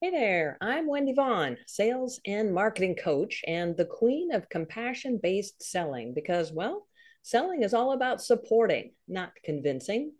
Hey 0.00 0.10
there, 0.10 0.56
I'm 0.60 0.86
Wendy 0.86 1.12
Vaughn, 1.12 1.56
sales 1.66 2.20
and 2.24 2.54
marketing 2.54 2.94
coach 2.94 3.42
and 3.48 3.76
the 3.76 3.84
queen 3.84 4.32
of 4.32 4.48
compassion 4.48 5.18
based 5.20 5.60
selling 5.60 6.14
because, 6.14 6.52
well, 6.52 6.86
selling 7.24 7.64
is 7.64 7.74
all 7.74 7.90
about 7.90 8.22
supporting, 8.22 8.92
not 9.08 9.32
convincing. 9.44 10.12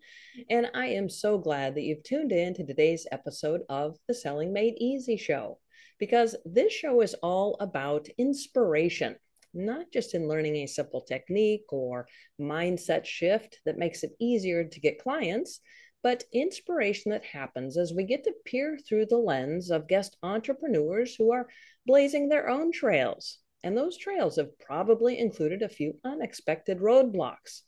And 0.49 0.69
I 0.73 0.87
am 0.87 1.07
so 1.07 1.37
glad 1.37 1.75
that 1.75 1.83
you've 1.83 2.03
tuned 2.03 2.33
in 2.33 2.53
to 2.55 2.65
today's 2.65 3.07
episode 3.13 3.61
of 3.69 3.95
the 4.09 4.13
Selling 4.13 4.51
Made 4.51 4.73
Easy 4.79 5.15
show 5.15 5.59
because 5.97 6.35
this 6.43 6.73
show 6.73 6.99
is 6.99 7.13
all 7.23 7.55
about 7.61 8.09
inspiration, 8.17 9.15
not 9.53 9.85
just 9.93 10.13
in 10.13 10.27
learning 10.27 10.57
a 10.57 10.67
simple 10.67 11.03
technique 11.03 11.71
or 11.71 12.05
mindset 12.37 13.05
shift 13.05 13.61
that 13.65 13.79
makes 13.79 14.03
it 14.03 14.11
easier 14.19 14.65
to 14.65 14.79
get 14.81 15.01
clients 15.01 15.61
but 16.01 16.23
inspiration 16.31 17.11
that 17.11 17.25
happens 17.25 17.77
as 17.77 17.93
we 17.93 18.03
get 18.03 18.23
to 18.23 18.33
peer 18.45 18.77
through 18.77 19.05
the 19.05 19.17
lens 19.17 19.69
of 19.69 19.87
guest 19.87 20.15
entrepreneurs 20.23 21.15
who 21.15 21.31
are 21.31 21.49
blazing 21.85 22.29
their 22.29 22.49
own 22.49 22.71
trails. 22.71 23.39
And 23.63 23.77
those 23.77 23.97
trails 23.97 24.37
have 24.37 24.57
probably 24.59 25.19
included 25.19 25.61
a 25.61 25.69
few 25.69 25.99
unexpected 26.05 26.79
roadblocks, 26.79 27.61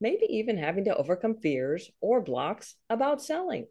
maybe 0.00 0.26
even 0.28 0.58
having 0.58 0.84
to 0.86 0.96
overcome 0.96 1.36
fears 1.36 1.90
or 2.00 2.20
blocks 2.20 2.74
about 2.90 3.22
selling. 3.22 3.66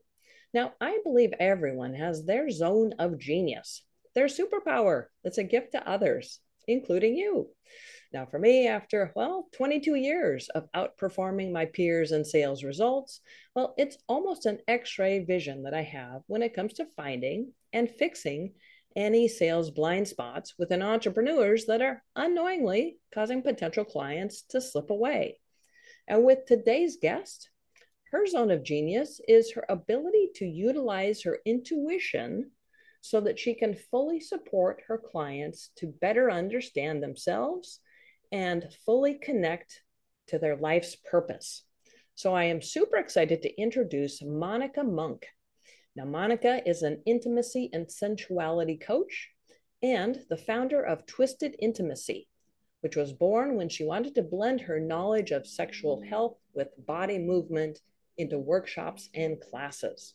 Now, 0.54 0.74
I 0.80 1.00
believe 1.04 1.34
everyone 1.38 1.94
has 1.96 2.26
their 2.26 2.50
zone 2.50 2.94
of 2.98 3.20
genius, 3.20 3.82
their 4.14 4.28
superpower 4.28 5.08
that's 5.24 5.38
a 5.38 5.44
gift 5.44 5.74
to 5.74 5.86
others, 5.88 6.40
including 6.66 7.18
you. 7.18 7.50
Now, 8.14 8.26
for 8.26 8.40
me, 8.40 8.68
after, 8.68 9.12
well, 9.16 9.48
22 9.54 9.96
years 9.96 10.48
of 10.50 10.70
outperforming 10.76 11.52
my 11.52 11.66
peers 11.66 12.12
in 12.12 12.24
sales 12.24 12.64
results, 12.64 13.22
well, 13.56 13.74
it's 13.78 13.98
almost 14.08 14.46
an 14.46 14.60
x 14.68 14.98
ray 14.98 15.20
vision 15.20 15.64
that 15.64 15.74
I 15.74 15.82
have 15.82 16.22
when 16.28 16.42
it 16.42 16.54
comes 16.54 16.74
to 16.76 16.88
finding 16.96 17.52
and 17.74 17.90
fixing 17.90 18.54
any 18.96 19.28
sales 19.28 19.72
blind 19.72 20.08
spots 20.08 20.54
within 20.58 20.82
entrepreneurs 20.82 21.66
that 21.66 21.82
are 21.82 22.02
unknowingly 22.16 22.98
causing 23.14 23.42
potential 23.42 23.84
clients 23.84 24.44
to 24.44 24.62
slip 24.62 24.90
away. 24.90 25.40
And 26.08 26.24
with 26.24 26.46
today's 26.46 26.98
guest, 27.02 27.50
her 28.12 28.26
zone 28.26 28.52
of 28.52 28.64
genius 28.64 29.20
is 29.28 29.52
her 29.54 29.66
ability 29.68 30.30
to 30.36 30.46
utilize 30.46 31.24
her 31.24 31.40
intuition 31.46 32.52
so 33.02 33.20
that 33.22 33.38
she 33.38 33.54
can 33.54 33.76
fully 33.76 34.20
support 34.20 34.82
her 34.88 34.98
clients 34.98 35.72
to 35.76 35.88
better 35.88 36.32
understand 36.32 37.04
themselves 37.04 37.80
and 38.36 38.68
fully 38.86 39.14
connect 39.14 39.82
to 40.28 40.38
their 40.38 40.58
life's 40.58 40.98
purpose. 41.10 41.64
So 42.16 42.34
I 42.34 42.44
am 42.44 42.62
super 42.62 42.98
excited 42.98 43.42
to 43.42 43.62
introduce 43.62 44.22
Monika 44.22 44.84
Monk. 44.84 45.26
Now, 45.96 46.04
Monika 46.04 46.62
is 46.66 46.82
an 46.82 47.02
intimacy 47.06 47.70
and 47.72 47.90
sensuality 47.90 48.76
coach 48.76 49.30
and 49.82 50.20
the 50.30 50.36
founder 50.36 50.82
of 50.82 51.06
Twisted 51.06 51.56
Intimacy, 51.60 52.28
which 52.82 52.98
was 52.98 53.14
born 53.14 53.56
when 53.56 53.70
she 53.70 53.86
wanted 53.86 54.16
to 54.16 54.22
blend 54.22 54.60
her 54.60 54.82
knowledge 54.82 55.32
of 55.32 55.48
sexual 55.48 56.02
health 56.02 56.36
with 56.54 56.68
body 56.86 57.18
movement 57.18 57.80
into 58.18 58.38
workshops 58.38 59.10
and 59.14 59.40
classes. 59.40 60.14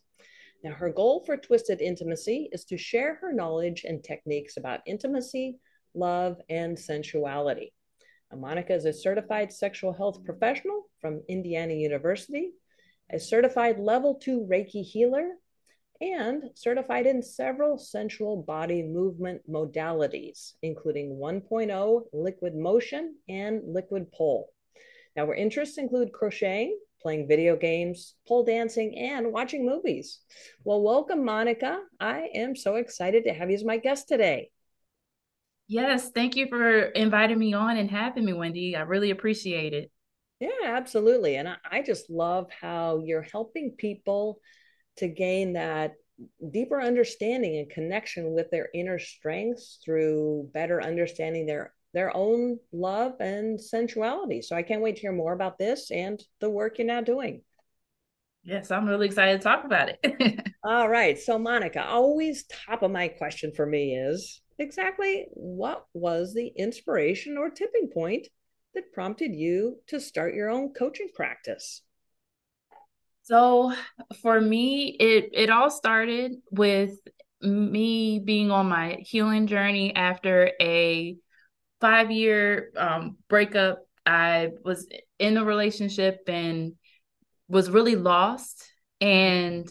Now, 0.63 0.73
her 0.73 0.91
goal 0.91 1.25
for 1.25 1.39
Twisted 1.39 1.81
Intimacy 1.81 2.51
is 2.53 2.67
to 2.67 2.77
share 2.77 3.15
her 3.15 3.33
knowledge 3.33 3.85
and 3.85 4.05
techniques 4.05 4.59
about 4.59 4.81
intimacy, 4.85 5.59
love, 5.95 6.37
and 6.51 6.79
sensuality. 6.79 7.73
Uh, 8.33 8.36
Monika 8.36 8.70
is 8.70 8.84
a 8.84 8.92
certified 8.92 9.53
sexual 9.53 9.92
health 9.92 10.25
professional 10.25 10.89
from 11.00 11.23
Indiana 11.28 11.75
University, 11.75 12.53
a 13.12 13.19
certified 13.19 13.78
level 13.78 14.14
two 14.14 14.47
Reiki 14.50 14.84
healer, 14.84 15.31
and 16.00 16.45
certified 16.55 17.06
in 17.06 17.23
several 17.23 17.77
sensual 17.77 18.42
body 18.42 18.83
movement 18.83 19.42
modalities, 19.51 20.53
including 20.62 21.19
1.0 21.19 22.03
liquid 22.12 22.55
motion 22.55 23.17
and 23.28 23.62
liquid 23.67 24.11
pole. 24.12 24.51
Now, 25.17 25.27
her 25.27 25.34
interests 25.34 25.77
include 25.77 26.12
crocheting, 26.12 26.79
playing 27.02 27.29
video 27.29 27.57
games, 27.57 28.14
pole 28.27 28.45
dancing, 28.45 28.97
and 28.97 29.33
watching 29.33 29.67
movies. 29.67 30.20
Well, 30.64 30.83
welcome, 30.83 31.20
Monika. 31.20 31.80
I 31.98 32.30
am 32.35 32.55
so 32.55 32.77
excited 32.77 33.24
to 33.24 33.35
have 33.35 33.51
you 33.51 33.57
as 33.57 33.64
my 33.64 33.77
guest 33.77 34.08
today. 34.08 34.51
Yes, 35.70 36.11
thank 36.11 36.35
you 36.35 36.48
for 36.48 36.81
inviting 36.81 37.39
me 37.39 37.55
on 37.55 37.77
and 37.77 37.89
having 37.89 38.25
me, 38.25 38.33
Wendy. 38.33 38.75
I 38.75 38.81
really 38.81 39.13
appreciate 39.13 39.73
it. 39.73 39.92
Yeah, 40.41 40.48
absolutely. 40.64 41.36
And 41.36 41.48
I, 41.48 41.57
I 41.70 41.83
just 41.83 42.11
love 42.11 42.51
how 42.51 43.01
you're 43.05 43.23
helping 43.23 43.77
people 43.79 44.41
to 44.97 45.07
gain 45.07 45.53
that 45.53 45.92
deeper 46.51 46.83
understanding 46.83 47.59
and 47.59 47.70
connection 47.70 48.33
with 48.33 48.51
their 48.51 48.69
inner 48.75 48.98
strengths 48.98 49.79
through 49.85 50.51
better 50.53 50.83
understanding 50.83 51.47
their 51.47 51.73
their 51.95 52.17
own 52.17 52.59
love 52.73 53.20
and 53.20 53.61
sensuality. 53.61 54.42
So 54.42 54.57
I 54.57 54.64
can't 54.64 54.83
wait 54.83 54.97
to 54.97 55.03
hear 55.03 55.13
more 55.13 55.35
about 55.35 55.57
this 55.57 55.92
and 55.92 56.20
the 56.41 56.51
work 56.51 56.79
you're 56.79 56.86
now 56.89 57.01
doing. 57.01 57.42
Yes, 58.42 58.73
I'm 58.73 58.89
really 58.89 59.07
excited 59.07 59.41
to 59.41 59.45
talk 59.45 59.64
about 59.64 59.89
it. 59.89 60.51
All 60.64 60.89
right. 60.89 61.17
So 61.17 61.39
Monika, 61.39 61.86
always 61.86 62.45
top 62.67 62.83
of 62.83 62.91
my 62.91 63.07
question 63.07 63.53
for 63.55 63.67
me 63.67 63.95
is 63.95 64.41
exactly 64.61 65.27
what 65.33 65.87
was 65.95 66.35
the 66.35 66.48
inspiration 66.48 67.37
or 67.37 67.51
tipping 67.51 67.91
point 67.93 68.29
that 68.75 68.93
prompted 68.93 69.35
you 69.35 69.79
to 69.89 69.98
start 69.98 70.35
your 70.35 70.51
own 70.51 70.73
coaching 70.73 71.09
practice? 71.15 71.83
So 73.23 73.73
for 74.23 74.41
me, 74.41 74.97
it 74.98 75.31
it 75.33 75.51
all 75.51 75.71
started 75.71 76.33
with 76.51 76.93
me 77.41 78.19
being 78.19 78.51
on 78.51 78.69
my 78.69 78.98
healing 79.01 79.47
journey 79.47 79.95
after 79.95 80.53
a 80.61 81.17
five 81.81 82.11
year 82.11 82.71
um, 82.77 83.17
breakup. 83.29 83.87
I 84.05 84.51
was 84.65 84.89
in 85.19 85.37
a 85.37 85.45
relationship 85.45 86.23
and 86.27 86.73
was 87.48 87.71
really 87.71 87.97
lost, 87.97 88.65
and 89.01 89.71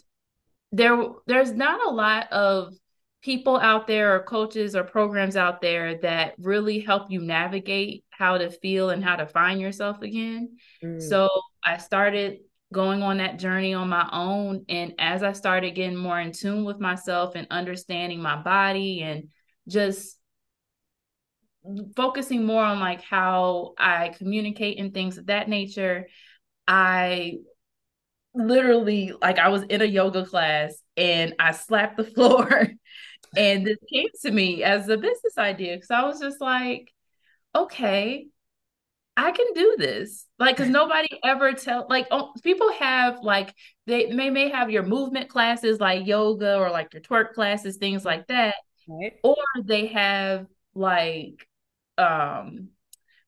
there 0.72 0.98
there's 1.26 1.52
not 1.52 1.86
a 1.86 1.90
lot 1.90 2.32
of 2.32 2.74
people 3.22 3.58
out 3.58 3.86
there 3.86 4.14
or 4.14 4.22
coaches 4.22 4.74
or 4.74 4.82
programs 4.82 5.36
out 5.36 5.60
there 5.60 5.98
that 5.98 6.34
really 6.38 6.80
help 6.80 7.10
you 7.10 7.20
navigate 7.20 8.04
how 8.10 8.38
to 8.38 8.50
feel 8.50 8.90
and 8.90 9.04
how 9.04 9.16
to 9.16 9.26
find 9.26 9.60
yourself 9.60 10.00
again. 10.00 10.56
Mm. 10.82 11.00
So 11.02 11.28
I 11.62 11.76
started 11.76 12.38
going 12.72 13.02
on 13.02 13.18
that 13.18 13.38
journey 13.38 13.74
on 13.74 13.88
my 13.88 14.08
own. 14.12 14.64
And 14.68 14.94
as 14.98 15.22
I 15.22 15.32
started 15.32 15.74
getting 15.74 15.96
more 15.96 16.18
in 16.18 16.32
tune 16.32 16.64
with 16.64 16.80
myself 16.80 17.34
and 17.34 17.46
understanding 17.50 18.22
my 18.22 18.36
body 18.40 19.02
and 19.02 19.28
just 19.68 20.16
focusing 21.94 22.46
more 22.46 22.62
on 22.62 22.80
like 22.80 23.02
how 23.02 23.74
I 23.76 24.14
communicate 24.16 24.78
and 24.78 24.94
things 24.94 25.18
of 25.18 25.26
that 25.26 25.48
nature, 25.48 26.06
I 26.66 27.38
literally 28.34 29.12
like 29.20 29.38
I 29.38 29.48
was 29.48 29.64
in 29.64 29.82
a 29.82 29.86
yoga 29.86 30.24
class 30.24 30.80
and 30.96 31.34
I 31.38 31.50
slapped 31.50 31.96
the 31.96 32.04
floor 32.14 32.68
and 33.36 33.66
this 33.66 33.78
came 33.92 34.08
to 34.22 34.30
me 34.30 34.62
as 34.62 34.88
a 34.88 34.96
business 34.96 35.38
idea 35.38 35.76
because 35.76 35.90
I 35.90 36.04
was 36.04 36.20
just 36.20 36.40
like, 36.40 36.92
okay, 37.54 38.26
I 39.16 39.32
can 39.32 39.46
do 39.54 39.76
this. 39.78 40.26
Like, 40.38 40.56
because 40.56 40.70
nobody 40.70 41.08
ever 41.24 41.52
tell 41.52 41.86
like 41.88 42.06
oh, 42.10 42.32
people 42.42 42.72
have 42.72 43.20
like 43.22 43.54
they 43.86 44.06
may 44.06 44.30
may 44.30 44.48
have 44.48 44.70
your 44.70 44.82
movement 44.82 45.28
classes 45.28 45.80
like 45.80 46.06
yoga 46.06 46.56
or 46.56 46.70
like 46.70 46.92
your 46.92 47.02
twerk 47.02 47.34
classes, 47.34 47.76
things 47.76 48.04
like 48.04 48.26
that. 48.28 48.54
Right. 48.88 49.12
Or 49.22 49.36
they 49.62 49.88
have 49.88 50.46
like 50.74 51.46
um 51.98 52.68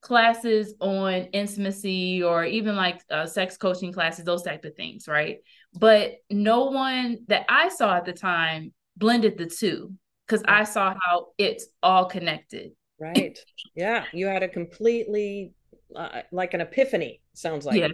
classes 0.00 0.74
on 0.80 1.12
intimacy 1.12 2.22
or 2.22 2.44
even 2.44 2.74
like 2.74 3.00
uh, 3.10 3.26
sex 3.26 3.56
coaching 3.56 3.92
classes, 3.92 4.24
those 4.24 4.42
type 4.42 4.64
of 4.64 4.74
things, 4.74 5.06
right? 5.06 5.38
But 5.78 6.14
no 6.28 6.66
one 6.66 7.18
that 7.28 7.46
I 7.48 7.68
saw 7.68 7.96
at 7.96 8.04
the 8.04 8.12
time 8.12 8.72
blended 8.96 9.38
the 9.38 9.46
two 9.46 9.92
because 10.26 10.42
I 10.46 10.64
saw 10.64 10.94
how 11.04 11.28
it's 11.38 11.66
all 11.82 12.06
connected. 12.06 12.72
Right. 12.98 13.38
Yeah. 13.74 14.04
You 14.12 14.26
had 14.26 14.42
a 14.42 14.48
completely 14.48 15.52
uh, 15.94 16.22
like 16.30 16.54
an 16.54 16.60
epiphany, 16.60 17.20
sounds 17.34 17.66
like. 17.66 17.76
Yeah. 17.76 17.88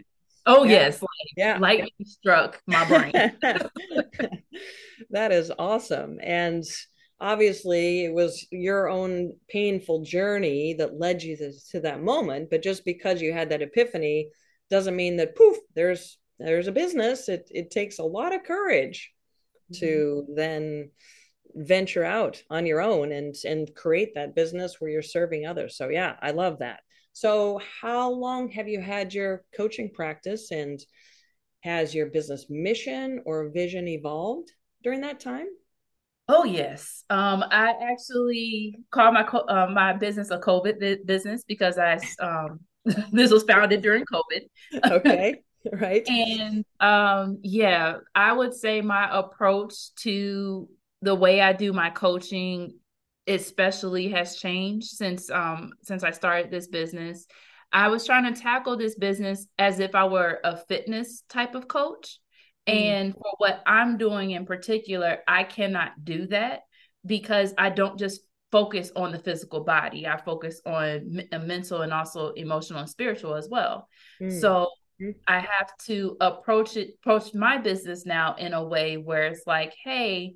Oh 0.46 0.64
yeah. 0.64 0.70
yes, 0.70 1.02
like, 1.02 1.10
yeah, 1.36 1.58
lightning 1.58 1.90
yeah. 1.98 2.06
struck 2.06 2.62
my 2.66 2.84
brain. 2.86 3.12
that 5.10 5.30
is 5.30 5.52
awesome, 5.58 6.18
and 6.22 6.64
obviously 7.20 8.06
it 8.06 8.14
was 8.14 8.46
your 8.50 8.88
own 8.88 9.34
painful 9.48 10.02
journey 10.04 10.74
that 10.74 10.98
led 10.98 11.22
you 11.22 11.36
to, 11.36 11.52
to 11.72 11.80
that 11.80 12.02
moment. 12.02 12.48
But 12.50 12.62
just 12.62 12.84
because 12.84 13.20
you 13.20 13.32
had 13.32 13.50
that 13.50 13.60
epiphany 13.60 14.30
doesn't 14.70 14.96
mean 14.96 15.16
that 15.16 15.36
poof, 15.36 15.58
there's 15.74 16.18
there's 16.38 16.68
a 16.68 16.72
business. 16.72 17.28
It 17.28 17.50
it 17.50 17.70
takes 17.70 17.98
a 17.98 18.04
lot 18.04 18.34
of 18.34 18.44
courage 18.44 19.12
mm-hmm. 19.72 19.80
to 19.80 20.26
then 20.34 20.90
venture 21.54 22.04
out 22.04 22.42
on 22.50 22.66
your 22.66 22.80
own 22.80 23.10
and 23.12 23.34
and 23.44 23.74
create 23.74 24.14
that 24.14 24.34
business 24.34 24.76
where 24.78 24.90
you're 24.90 25.02
serving 25.02 25.46
others. 25.46 25.76
So 25.76 25.88
yeah, 25.88 26.16
I 26.20 26.30
love 26.30 26.58
that. 26.60 26.80
So 27.12 27.60
how 27.80 28.10
long 28.10 28.48
have 28.50 28.68
you 28.68 28.80
had 28.80 29.12
your 29.12 29.44
coaching 29.56 29.90
practice 29.92 30.50
and 30.52 30.78
has 31.62 31.94
your 31.94 32.06
business 32.06 32.46
mission 32.48 33.22
or 33.26 33.50
vision 33.50 33.88
evolved 33.88 34.52
during 34.84 35.00
that 35.00 35.20
time? 35.20 35.46
Oh 36.28 36.44
yes. 36.44 37.04
Um, 37.10 37.42
I 37.50 37.74
actually 37.90 38.78
call 38.90 39.12
my 39.12 39.22
co- 39.22 39.46
uh, 39.48 39.68
my 39.72 39.94
business 39.94 40.30
a 40.30 40.38
COVID 40.38 41.06
business 41.06 41.42
because 41.48 41.78
I 41.78 41.98
um 42.20 42.60
this 43.12 43.30
was 43.30 43.44
founded 43.44 43.82
during 43.82 44.04
COVID. 44.04 44.92
okay. 44.92 45.42
Right. 45.72 46.08
and 46.08 46.64
um 46.80 47.40
yeah, 47.42 47.96
I 48.14 48.32
would 48.32 48.54
say 48.54 48.80
my 48.80 49.08
approach 49.10 49.94
to 49.96 50.68
the 51.02 51.14
way 51.14 51.40
I 51.40 51.52
do 51.52 51.72
my 51.72 51.90
coaching 51.90 52.78
especially 53.26 54.08
has 54.08 54.36
changed 54.36 54.88
since 54.88 55.30
um 55.30 55.72
since 55.82 56.02
I 56.04 56.12
started 56.12 56.50
this 56.50 56.68
business. 56.68 57.26
I 57.72 57.88
was 57.88 58.06
trying 58.06 58.32
to 58.32 58.40
tackle 58.40 58.76
this 58.76 58.94
business 58.94 59.46
as 59.58 59.78
if 59.78 59.94
I 59.94 60.06
were 60.06 60.40
a 60.42 60.56
fitness 60.56 61.22
type 61.28 61.54
of 61.54 61.68
coach. 61.68 62.18
Mm. 62.66 62.72
And 62.74 63.14
for 63.14 63.34
what 63.38 63.62
I'm 63.66 63.98
doing 63.98 64.30
in 64.30 64.46
particular, 64.46 65.18
I 65.26 65.44
cannot 65.44 66.04
do 66.04 66.26
that 66.28 66.60
because 67.04 67.52
I 67.58 67.70
don't 67.70 67.98
just 67.98 68.20
focus 68.50 68.90
on 68.96 69.12
the 69.12 69.18
physical 69.18 69.64
body. 69.64 70.06
I 70.06 70.16
focus 70.16 70.60
on 70.64 71.26
m- 71.32 71.46
mental 71.46 71.82
and 71.82 71.92
also 71.92 72.30
emotional 72.30 72.80
and 72.80 72.88
spiritual 72.88 73.34
as 73.34 73.48
well. 73.50 73.88
Mm. 74.20 74.40
So 74.40 74.68
I 75.26 75.38
have 75.38 75.76
to 75.86 76.16
approach 76.20 76.76
it, 76.76 76.96
approach 77.00 77.34
my 77.34 77.58
business 77.58 78.04
now 78.04 78.34
in 78.34 78.52
a 78.52 78.64
way 78.64 78.96
where 78.96 79.26
it's 79.26 79.46
like, 79.46 79.74
hey, 79.84 80.34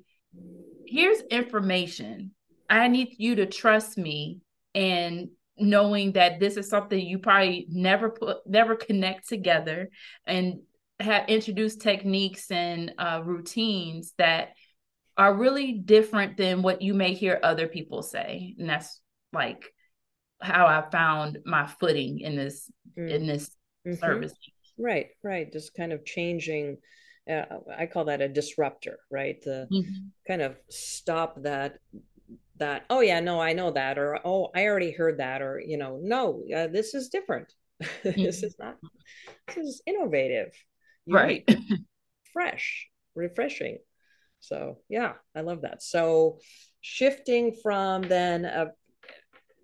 here's 0.87 1.21
information. 1.21 2.31
I 2.69 2.87
need 2.87 3.15
you 3.17 3.35
to 3.35 3.45
trust 3.45 3.97
me 3.97 4.39
and 4.73 5.29
knowing 5.57 6.13
that 6.13 6.39
this 6.39 6.57
is 6.57 6.69
something 6.69 6.99
you 6.99 7.19
probably 7.19 7.67
never 7.69 8.09
put 8.09 8.37
never 8.47 8.75
connect 8.75 9.27
together 9.29 9.89
and 10.25 10.61
have 10.99 11.27
introduced 11.29 11.81
techniques 11.81 12.49
and 12.49 12.93
uh, 12.97 13.21
routines 13.23 14.13
that 14.17 14.49
are 15.15 15.35
really 15.35 15.73
different 15.73 16.37
than 16.37 16.63
what 16.63 16.81
you 16.81 16.95
may 16.95 17.13
hear 17.13 17.39
other 17.43 17.67
people 17.67 18.01
say 18.01 18.55
and 18.57 18.67
that's 18.67 18.99
like 19.31 19.71
how 20.41 20.65
i 20.65 20.83
found 20.89 21.37
my 21.45 21.67
footing 21.67 22.19
in 22.19 22.35
this 22.35 22.71
mm. 22.97 23.09
in 23.09 23.27
this 23.27 23.55
mm-hmm. 23.85 24.83
right 24.83 25.07
right. 25.23 25.51
Just 25.51 25.75
kind 25.75 25.93
of 25.93 26.05
changing 26.05 26.77
uh, 27.29 27.45
i 27.77 27.85
call 27.85 28.05
that 28.05 28.21
a 28.21 28.27
disruptor 28.27 28.99
right? 29.11 29.41
The 29.43 29.67
mm-hmm. 29.71 30.07
kind 30.27 30.41
of 30.41 30.57
stop 30.69 31.41
that 31.43 31.79
that 32.57 32.85
oh 32.89 32.99
yeah 32.99 33.19
no 33.19 33.41
i 33.41 33.53
know 33.53 33.71
that 33.71 33.97
or 33.97 34.19
oh 34.23 34.51
i 34.55 34.65
already 34.65 34.91
heard 34.91 35.17
that 35.17 35.41
or 35.41 35.59
you 35.59 35.75
know 35.77 35.99
no 36.01 36.43
uh, 36.55 36.67
this 36.67 36.93
is 36.93 37.09
different. 37.09 37.51
Mm-hmm. 37.81 38.21
this 38.23 38.43
is 38.43 38.55
not 38.59 38.77
this 39.47 39.57
is 39.57 39.81
innovative. 39.85 40.51
Right. 41.07 41.43
fresh 42.33 42.87
refreshing. 43.15 43.77
So 44.39 44.79
yeah 44.89 45.13
i 45.35 45.41
love 45.41 45.61
that. 45.61 45.81
So 45.83 46.39
shifting 46.81 47.55
from 47.63 48.01
then 48.01 48.45
a 48.45 48.71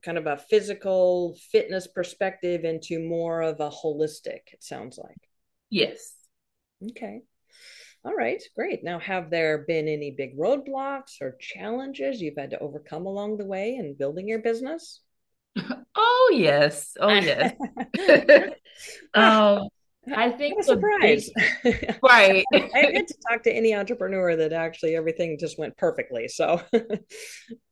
kind 0.03 0.17
of 0.17 0.27
a 0.27 0.37
physical 0.49 1.37
fitness 1.51 1.87
perspective 1.87 2.63
into 2.63 2.99
more 2.99 3.41
of 3.41 3.59
a 3.59 3.69
holistic 3.69 4.51
it 4.51 4.63
sounds 4.63 4.97
like 4.97 5.29
yes 5.69 6.13
okay 6.91 7.21
all 8.05 8.13
right, 8.13 8.41
great. 8.55 8.81
Now, 8.81 8.97
have 8.99 9.29
there 9.29 9.65
been 9.67 9.89
any 9.89 10.11
big 10.11 10.37
roadblocks 10.37 11.19
or 11.21 11.35
challenges 11.39 12.21
you've 12.21 12.37
had 12.37 12.51
to 12.51 12.59
overcome 12.59 13.05
along 13.05 13.37
the 13.37 13.45
way 13.45 13.75
in 13.75 13.95
building 13.95 14.27
your 14.27 14.39
business? 14.39 15.01
Oh 16.01 16.31
yes, 16.33 16.95
oh 16.99 17.09
yes. 17.09 17.53
um, 19.15 19.67
I 20.15 20.29
think 20.29 20.63
surprise. 20.63 21.29
Big, 21.63 21.97
right. 22.03 22.45
I 22.53 22.91
get 22.91 23.07
to 23.07 23.15
talk 23.27 23.43
to 23.43 23.51
any 23.51 23.75
entrepreneur 23.75 24.35
that 24.37 24.53
actually 24.53 24.95
everything 24.95 25.37
just 25.37 25.57
went 25.57 25.75
perfectly. 25.75 26.27
So 26.29 26.61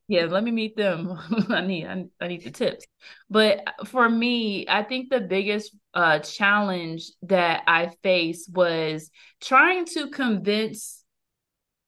yeah 0.08 0.26
let 0.26 0.44
me 0.44 0.52
meet 0.52 0.76
them. 0.76 1.18
I 1.50 1.62
need 1.62 1.86
I, 1.86 2.06
I, 2.22 2.28
need 2.28 2.44
the 2.44 2.52
tips. 2.52 2.86
But 3.30 3.64
for 3.86 4.08
me 4.08 4.66
i 4.68 4.84
think 4.84 5.10
the 5.10 5.20
biggest 5.20 5.76
uh 5.94 6.20
challenge 6.20 7.12
that 7.24 7.64
i 7.68 7.92
faced 8.04 8.52
was 8.54 9.10
trying 9.42 9.86
to 9.86 10.10
convince 10.10 11.04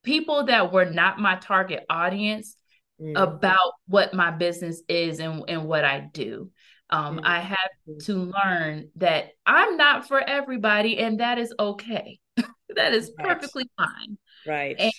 people 0.04 0.45
that 0.45 0.71
were 0.71 0.86
not 0.86 1.19
my 1.19 1.36
target 1.36 1.86
audience 1.89 2.56
mm. 3.01 3.13
about 3.16 3.74
what 3.88 4.13
my 4.13 4.31
business 4.31 4.81
is 4.88 5.19
and, 5.19 5.44
and 5.48 5.66
what 5.66 5.83
i 5.83 6.00
do. 6.00 6.51
Um, 6.89 7.18
mm. 7.18 7.21
i 7.24 7.39
have 7.39 8.00
to 8.06 8.31
learn 8.33 8.89
that 8.98 9.31
i'm 9.45 9.77
not 9.77 10.07
for 10.07 10.19
everybody 10.19 10.98
and 10.98 11.19
that 11.19 11.38
is 11.38 11.54
okay. 11.60 12.19
That 12.75 12.94
is 12.94 13.12
right. 13.18 13.27
perfectly 13.27 13.69
fine. 13.77 14.18
Right. 14.45 14.75
And 14.77 14.92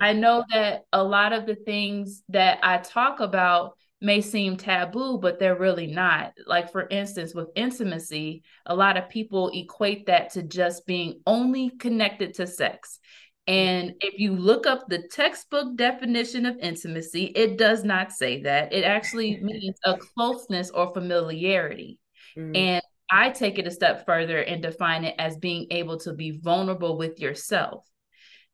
I 0.00 0.12
know 0.12 0.44
that 0.50 0.82
a 0.92 1.02
lot 1.02 1.32
of 1.32 1.46
the 1.46 1.54
things 1.54 2.22
that 2.28 2.58
I 2.62 2.78
talk 2.78 3.20
about 3.20 3.76
may 4.00 4.20
seem 4.20 4.56
taboo, 4.56 5.18
but 5.18 5.38
they're 5.38 5.58
really 5.58 5.86
not. 5.86 6.32
Like, 6.46 6.70
for 6.72 6.86
instance, 6.88 7.34
with 7.34 7.48
intimacy, 7.54 8.42
a 8.66 8.74
lot 8.74 8.96
of 8.96 9.08
people 9.08 9.50
equate 9.54 10.06
that 10.06 10.32
to 10.32 10.42
just 10.42 10.86
being 10.86 11.20
only 11.26 11.70
connected 11.70 12.34
to 12.34 12.46
sex. 12.46 12.98
And 13.46 13.94
if 14.00 14.18
you 14.18 14.32
look 14.34 14.66
up 14.66 14.88
the 14.88 15.06
textbook 15.10 15.76
definition 15.76 16.46
of 16.46 16.58
intimacy, 16.58 17.24
it 17.24 17.58
does 17.58 17.84
not 17.84 18.12
say 18.12 18.42
that. 18.42 18.72
It 18.72 18.84
actually 18.84 19.38
means 19.42 19.76
a 19.84 19.96
closeness 19.96 20.70
or 20.70 20.92
familiarity. 20.92 21.98
Mm. 22.36 22.56
And 22.56 22.82
I 23.10 23.30
take 23.30 23.58
it 23.58 23.66
a 23.66 23.70
step 23.70 24.06
further 24.06 24.38
and 24.38 24.62
define 24.62 25.04
it 25.04 25.14
as 25.18 25.36
being 25.36 25.66
able 25.70 25.98
to 26.00 26.12
be 26.14 26.32
vulnerable 26.42 26.96
with 26.96 27.20
yourself. 27.20 27.86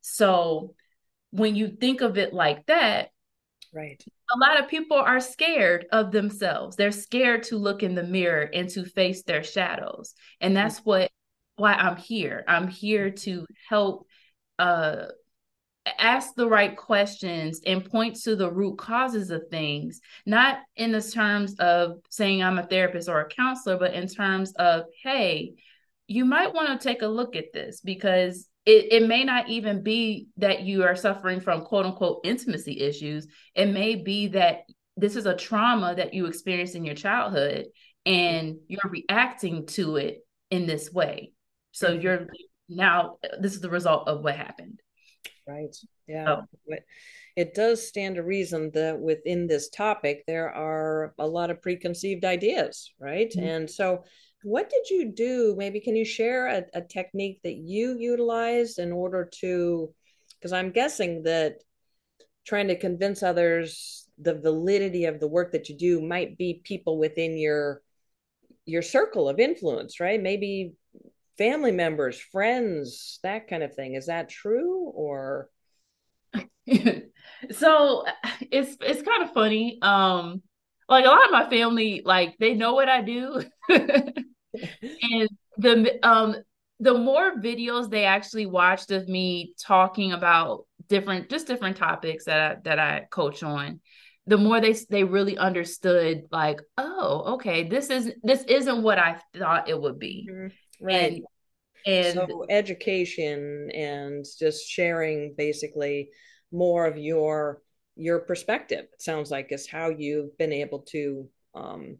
So 0.00 0.74
when 1.30 1.56
you 1.56 1.68
think 1.68 2.00
of 2.00 2.18
it 2.18 2.32
like 2.32 2.66
that, 2.66 3.10
right. 3.72 4.02
A 4.32 4.38
lot 4.38 4.60
of 4.60 4.68
people 4.68 4.96
are 4.96 5.20
scared 5.20 5.86
of 5.90 6.12
themselves. 6.12 6.76
They're 6.76 6.92
scared 6.92 7.42
to 7.44 7.56
look 7.56 7.82
in 7.82 7.96
the 7.96 8.04
mirror 8.04 8.48
and 8.52 8.68
to 8.70 8.84
face 8.84 9.24
their 9.24 9.42
shadows. 9.42 10.14
And 10.40 10.56
that's 10.56 10.80
mm-hmm. 10.80 10.90
what 10.90 11.10
why 11.56 11.74
I'm 11.74 11.96
here. 11.96 12.44
I'm 12.46 12.68
here 12.68 13.10
to 13.10 13.46
help 13.68 14.06
uh 14.58 15.06
ask 15.98 16.34
the 16.34 16.48
right 16.48 16.76
questions 16.76 17.60
and 17.66 17.84
point 17.84 18.16
to 18.22 18.36
the 18.36 18.50
root 18.50 18.76
causes 18.76 19.30
of 19.30 19.48
things, 19.50 20.00
not 20.26 20.58
in 20.76 20.92
the 20.92 21.02
terms 21.02 21.54
of 21.54 21.98
saying 22.10 22.42
I'm 22.42 22.58
a 22.58 22.66
therapist 22.66 23.08
or 23.08 23.20
a 23.20 23.28
counselor, 23.28 23.78
but 23.78 23.94
in 23.94 24.06
terms 24.06 24.52
of, 24.52 24.84
hey, 25.02 25.54
you 26.06 26.24
might 26.24 26.52
want 26.52 26.68
to 26.68 26.88
take 26.88 27.02
a 27.02 27.06
look 27.06 27.36
at 27.36 27.52
this 27.52 27.80
because 27.80 28.48
it, 28.66 28.92
it 28.92 29.08
may 29.08 29.24
not 29.24 29.48
even 29.48 29.82
be 29.82 30.28
that 30.36 30.62
you 30.62 30.84
are 30.84 30.96
suffering 30.96 31.40
from 31.40 31.64
quote 31.64 31.86
unquote 31.86 32.20
intimacy 32.24 32.80
issues. 32.80 33.26
It 33.54 33.66
may 33.66 33.96
be 33.96 34.28
that 34.28 34.64
this 34.96 35.16
is 35.16 35.26
a 35.26 35.36
trauma 35.36 35.94
that 35.94 36.14
you 36.14 36.26
experienced 36.26 36.74
in 36.74 36.84
your 36.84 36.94
childhood 36.94 37.66
and 38.04 38.56
you're 38.68 38.80
reacting 38.90 39.66
to 39.66 39.96
it 39.96 40.18
in 40.50 40.66
this 40.66 40.92
way. 40.92 41.32
So 41.72 41.88
mm-hmm. 41.88 42.00
you're 42.00 42.26
now, 42.68 43.16
this 43.40 43.54
is 43.54 43.60
the 43.60 43.70
result 43.70 44.08
of 44.08 44.22
what 44.22 44.36
happened. 44.36 44.80
Right. 45.46 45.74
Yeah. 46.06 46.36
Oh. 46.40 46.76
It 47.36 47.54
does 47.54 47.86
stand 47.86 48.16
to 48.16 48.22
reason 48.22 48.70
that 48.74 49.00
within 49.00 49.46
this 49.46 49.70
topic, 49.70 50.24
there 50.26 50.50
are 50.50 51.14
a 51.18 51.26
lot 51.26 51.50
of 51.50 51.62
preconceived 51.62 52.24
ideas, 52.24 52.92
right? 53.00 53.30
Mm-hmm. 53.30 53.46
And 53.46 53.70
so 53.70 54.04
what 54.42 54.70
did 54.70 54.88
you 54.90 55.12
do? 55.12 55.54
Maybe 55.56 55.80
can 55.80 55.96
you 55.96 56.04
share 56.04 56.46
a, 56.46 56.64
a 56.74 56.82
technique 56.82 57.40
that 57.44 57.56
you 57.56 57.96
utilized 57.98 58.78
in 58.78 58.92
order 58.92 59.28
to, 59.40 59.92
because 60.38 60.52
I'm 60.52 60.70
guessing 60.70 61.24
that 61.24 61.56
trying 62.46 62.68
to 62.68 62.78
convince 62.78 63.22
others 63.22 64.08
the 64.18 64.34
validity 64.34 65.04
of 65.04 65.20
the 65.20 65.28
work 65.28 65.52
that 65.52 65.68
you 65.68 65.76
do 65.76 66.00
might 66.00 66.36
be 66.36 66.60
people 66.64 66.98
within 66.98 67.36
your 67.36 67.82
your 68.66 68.82
circle 68.82 69.28
of 69.28 69.40
influence, 69.40 70.00
right? 70.00 70.22
Maybe 70.22 70.74
family 71.38 71.72
members, 71.72 72.20
friends, 72.20 73.18
that 73.22 73.48
kind 73.48 73.62
of 73.62 73.74
thing. 73.74 73.94
Is 73.94 74.06
that 74.06 74.28
true 74.28 74.90
or? 74.94 75.48
so 77.50 78.04
it's 78.50 78.76
it's 78.80 79.02
kind 79.02 79.22
of 79.22 79.32
funny. 79.32 79.78
Um, 79.82 80.42
like 80.88 81.04
a 81.04 81.08
lot 81.08 81.24
of 81.24 81.30
my 81.30 81.48
family, 81.48 82.02
like 82.04 82.36
they 82.38 82.54
know 82.54 82.74
what 82.74 82.88
I 82.88 83.02
do. 83.02 83.42
and 84.54 85.28
the 85.58 85.98
um 86.02 86.36
the 86.80 86.94
more 86.94 87.36
videos 87.36 87.90
they 87.90 88.04
actually 88.04 88.46
watched 88.46 88.90
of 88.90 89.08
me 89.08 89.54
talking 89.60 90.12
about 90.12 90.66
different 90.88 91.28
just 91.28 91.46
different 91.46 91.76
topics 91.76 92.24
that 92.24 92.40
I, 92.40 92.60
that 92.64 92.78
I 92.78 93.06
coach 93.10 93.42
on 93.42 93.80
the 94.26 94.38
more 94.38 94.60
they 94.60 94.74
they 94.88 95.04
really 95.04 95.36
understood 95.36 96.24
like 96.30 96.60
oh 96.78 97.34
okay 97.34 97.68
this 97.68 97.90
is 97.90 98.12
this 98.22 98.42
isn't 98.44 98.82
what 98.82 98.98
I 98.98 99.20
thought 99.36 99.68
it 99.68 99.80
would 99.80 99.98
be 99.98 100.28
mm-hmm. 100.30 100.84
right 100.84 101.22
and, 101.86 102.16
and 102.16 102.28
so 102.28 102.46
education 102.48 103.70
and 103.74 104.24
just 104.38 104.68
sharing 104.68 105.34
basically 105.36 106.10
more 106.52 106.86
of 106.86 106.98
your 106.98 107.62
your 107.96 108.20
perspective 108.20 108.86
it 108.92 109.02
sounds 109.02 109.30
like 109.30 109.52
is 109.52 109.68
how 109.68 109.90
you've 109.90 110.36
been 110.38 110.52
able 110.52 110.80
to 110.80 111.28
um 111.54 111.98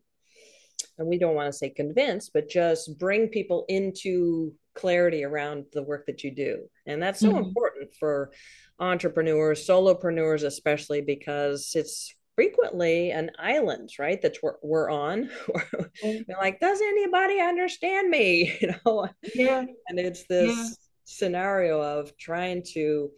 and 0.99 1.07
we 1.07 1.19
don't 1.19 1.35
want 1.35 1.47
to 1.47 1.57
say 1.57 1.71
convince, 1.71 2.31
but 2.31 2.49
just 2.49 2.99
bring 2.99 3.29
people 3.29 3.65
into 3.69 4.53
clarity 4.75 5.25
around 5.25 5.65
the 5.73 5.83
work 5.83 6.07
that 6.07 6.25
you 6.25 6.35
do. 6.35 6.69
And 6.87 7.03
that's 7.03 7.21
so 7.21 7.31
mm-hmm. 7.31 7.45
important 7.45 7.95
for 7.99 8.33
entrepreneurs, 8.79 9.67
solopreneurs, 9.67 10.45
especially 10.45 11.01
because 11.01 11.73
it's 11.75 12.15
frequently 12.35 13.11
an 13.11 13.31
island, 13.39 13.91
right? 13.99 14.21
That 14.23 14.39
we're, 14.43 14.55
we're 14.63 14.91
on. 14.91 15.31
we're 16.03 16.25
like, 16.41 16.61
does 16.61 16.81
anybody 16.81 17.41
understand 17.41 18.09
me? 18.09 18.59
You 18.61 18.75
know? 18.85 19.09
Yeah. 19.35 19.65
And 19.89 19.99
it's 19.99 20.25
this 20.27 20.57
yeah. 20.57 20.69
scenario 21.05 21.83
of 21.83 22.17
trying 22.17 22.63
to 22.75 23.11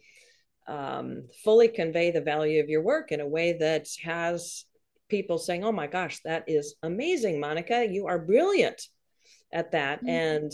um, 0.67 1.27
fully 1.43 1.67
convey 1.67 2.11
the 2.11 2.21
value 2.21 2.61
of 2.61 2.69
your 2.69 2.81
work 2.81 3.11
in 3.11 3.21
a 3.21 3.27
way 3.27 3.53
that 3.53 3.87
has 4.03 4.65
people 5.13 5.37
saying, 5.37 5.63
"Oh 5.63 5.71
my 5.71 5.85
gosh, 5.85 6.19
that 6.25 6.45
is 6.47 6.73
amazing, 6.81 7.39
Monika! 7.39 7.93
You 7.93 8.07
are 8.07 8.17
brilliant 8.17 8.81
at 9.51 9.73
that." 9.73 9.99
Mm-hmm. 9.99 10.09
And 10.09 10.51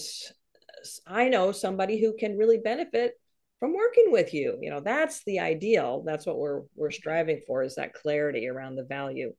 I 1.08 1.30
know 1.30 1.54
somebody 1.54 2.02
who 2.02 2.14
can 2.18 2.38
really 2.38 2.58
benefit 2.58 3.14
from 3.62 3.74
working 3.74 4.12
with 4.12 4.34
you. 4.34 4.58
You 4.62 4.70
know, 4.70 4.82
that's 4.82 5.24
the 5.24 5.40
ideal. 5.40 6.04
That's 6.06 6.26
what 6.26 6.38
we're 6.38 6.64
we're 6.76 6.92
striving 6.92 7.40
for 7.48 7.64
is 7.64 7.76
that 7.76 7.94
clarity 7.94 8.50
around 8.50 8.76
the 8.76 8.84
value. 8.84 9.34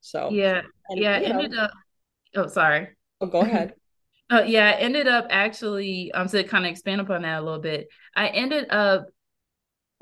So 0.00 0.30
yeah, 0.30 0.62
and, 0.88 1.00
yeah. 1.00 1.16
Ended 1.16 1.50
know, 1.50 1.62
up. 1.62 1.72
Oh, 2.36 2.46
sorry. 2.46 2.90
Oh, 3.20 3.26
go 3.26 3.40
ahead. 3.40 3.74
Uh, 4.30 4.42
yeah, 4.46 4.68
I 4.68 4.78
ended 4.78 5.08
up 5.08 5.26
actually, 5.30 6.12
um, 6.12 6.28
to 6.28 6.44
kind 6.44 6.64
of 6.64 6.70
expand 6.70 7.00
upon 7.00 7.22
that 7.22 7.40
a 7.40 7.42
little 7.42 7.60
bit, 7.60 7.88
I 8.14 8.28
ended 8.28 8.70
up 8.70 9.06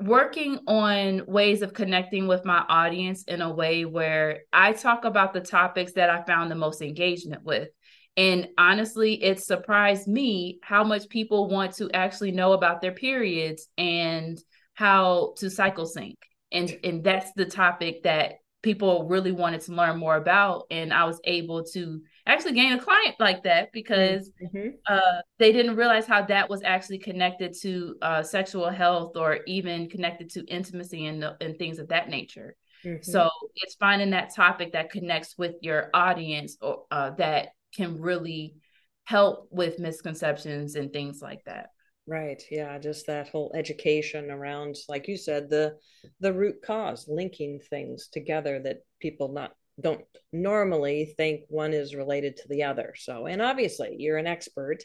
working 0.01 0.59
on 0.67 1.23
ways 1.27 1.61
of 1.61 1.73
connecting 1.73 2.27
with 2.27 2.45
my 2.45 2.63
audience 2.69 3.23
in 3.23 3.41
a 3.41 3.53
way 3.53 3.83
where 3.83 4.41
I 4.53 4.71
talk 4.73 5.03
about 5.03 5.33
the 5.33 5.41
topics 5.41 5.93
that 5.93 6.09
I 6.09 6.23
found 6.23 6.49
the 6.49 6.55
most 6.55 6.81
engagement 6.81 7.43
with. 7.43 7.69
And 8.15 8.49
honestly, 8.57 9.21
it 9.21 9.41
surprised 9.41 10.07
me 10.07 10.59
how 10.63 10.83
much 10.83 11.09
people 11.09 11.47
want 11.47 11.75
to 11.75 11.89
actually 11.91 12.31
know 12.31 12.53
about 12.53 12.81
their 12.81 12.91
periods 12.93 13.67
and 13.77 14.41
how 14.73 15.33
to 15.37 15.49
cycle 15.49 15.85
sync. 15.85 16.17
And 16.51 16.77
and 16.83 17.03
that's 17.03 17.31
the 17.33 17.45
topic 17.45 18.03
that 18.03 18.35
people 18.61 19.07
really 19.07 19.31
wanted 19.31 19.61
to 19.61 19.73
learn 19.73 19.97
more 19.97 20.15
about. 20.15 20.65
And 20.71 20.93
I 20.93 21.05
was 21.05 21.19
able 21.23 21.63
to 21.65 22.01
actually 22.29 22.53
gain 22.53 22.73
a 22.73 22.79
client 22.79 23.15
like 23.19 23.43
that 23.43 23.71
because 23.73 24.31
mm-hmm. 24.41 24.69
uh, 24.87 25.21
they 25.39 25.51
didn't 25.51 25.75
realize 25.75 26.05
how 26.05 26.23
that 26.25 26.49
was 26.49 26.61
actually 26.63 26.99
connected 26.99 27.55
to 27.61 27.95
uh, 28.01 28.23
sexual 28.23 28.69
health 28.69 29.17
or 29.17 29.39
even 29.47 29.89
connected 29.89 30.29
to 30.29 30.45
intimacy 30.45 31.07
and, 31.07 31.25
and 31.41 31.57
things 31.57 31.79
of 31.79 31.87
that 31.89 32.09
nature. 32.09 32.55
Mm-hmm. 32.85 33.01
So 33.03 33.29
it's 33.55 33.75
finding 33.75 34.11
that 34.11 34.33
topic 34.33 34.73
that 34.73 34.91
connects 34.91 35.37
with 35.37 35.55
your 35.61 35.89
audience 35.93 36.57
or 36.61 36.83
uh, 36.91 37.11
that 37.17 37.49
can 37.75 37.99
really 37.99 38.55
help 39.03 39.47
with 39.51 39.79
misconceptions 39.79 40.75
and 40.75 40.93
things 40.93 41.21
like 41.21 41.43
that. 41.45 41.69
Right. 42.05 42.41
Yeah. 42.49 42.77
Just 42.79 43.07
that 43.07 43.29
whole 43.29 43.51
education 43.55 44.31
around, 44.31 44.77
like 44.87 45.07
you 45.07 45.17
said, 45.17 45.49
the 45.49 45.77
the 46.19 46.33
root 46.33 46.61
cause, 46.65 47.07
linking 47.07 47.59
things 47.69 48.07
together 48.11 48.59
that 48.63 48.77
people 48.99 49.31
not 49.31 49.51
don't 49.79 50.03
normally 50.31 51.13
think 51.17 51.41
one 51.49 51.73
is 51.73 51.95
related 51.95 52.37
to 52.37 52.47
the 52.47 52.63
other. 52.63 52.93
So, 52.97 53.25
and 53.25 53.41
obviously, 53.41 53.95
you're 53.97 54.17
an 54.17 54.27
expert 54.27 54.83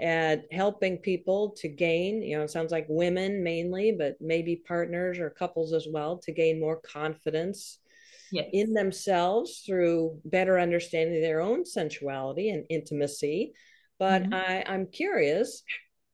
at 0.00 0.44
helping 0.52 0.98
people 0.98 1.54
to 1.58 1.68
gain, 1.68 2.22
you 2.22 2.36
know, 2.36 2.44
it 2.44 2.50
sounds 2.50 2.70
like 2.70 2.86
women 2.88 3.42
mainly, 3.42 3.94
but 3.98 4.16
maybe 4.20 4.62
partners 4.68 5.18
or 5.18 5.30
couples 5.30 5.72
as 5.72 5.86
well 5.90 6.18
to 6.18 6.32
gain 6.32 6.60
more 6.60 6.80
confidence 6.80 7.78
yes. 8.30 8.46
in 8.52 8.74
themselves 8.74 9.62
through 9.64 10.20
better 10.24 10.58
understanding 10.58 11.22
their 11.22 11.40
own 11.40 11.64
sensuality 11.64 12.50
and 12.50 12.66
intimacy. 12.68 13.54
But 13.98 14.24
mm-hmm. 14.24 14.34
I, 14.34 14.64
I'm 14.66 14.86
curious, 14.86 15.62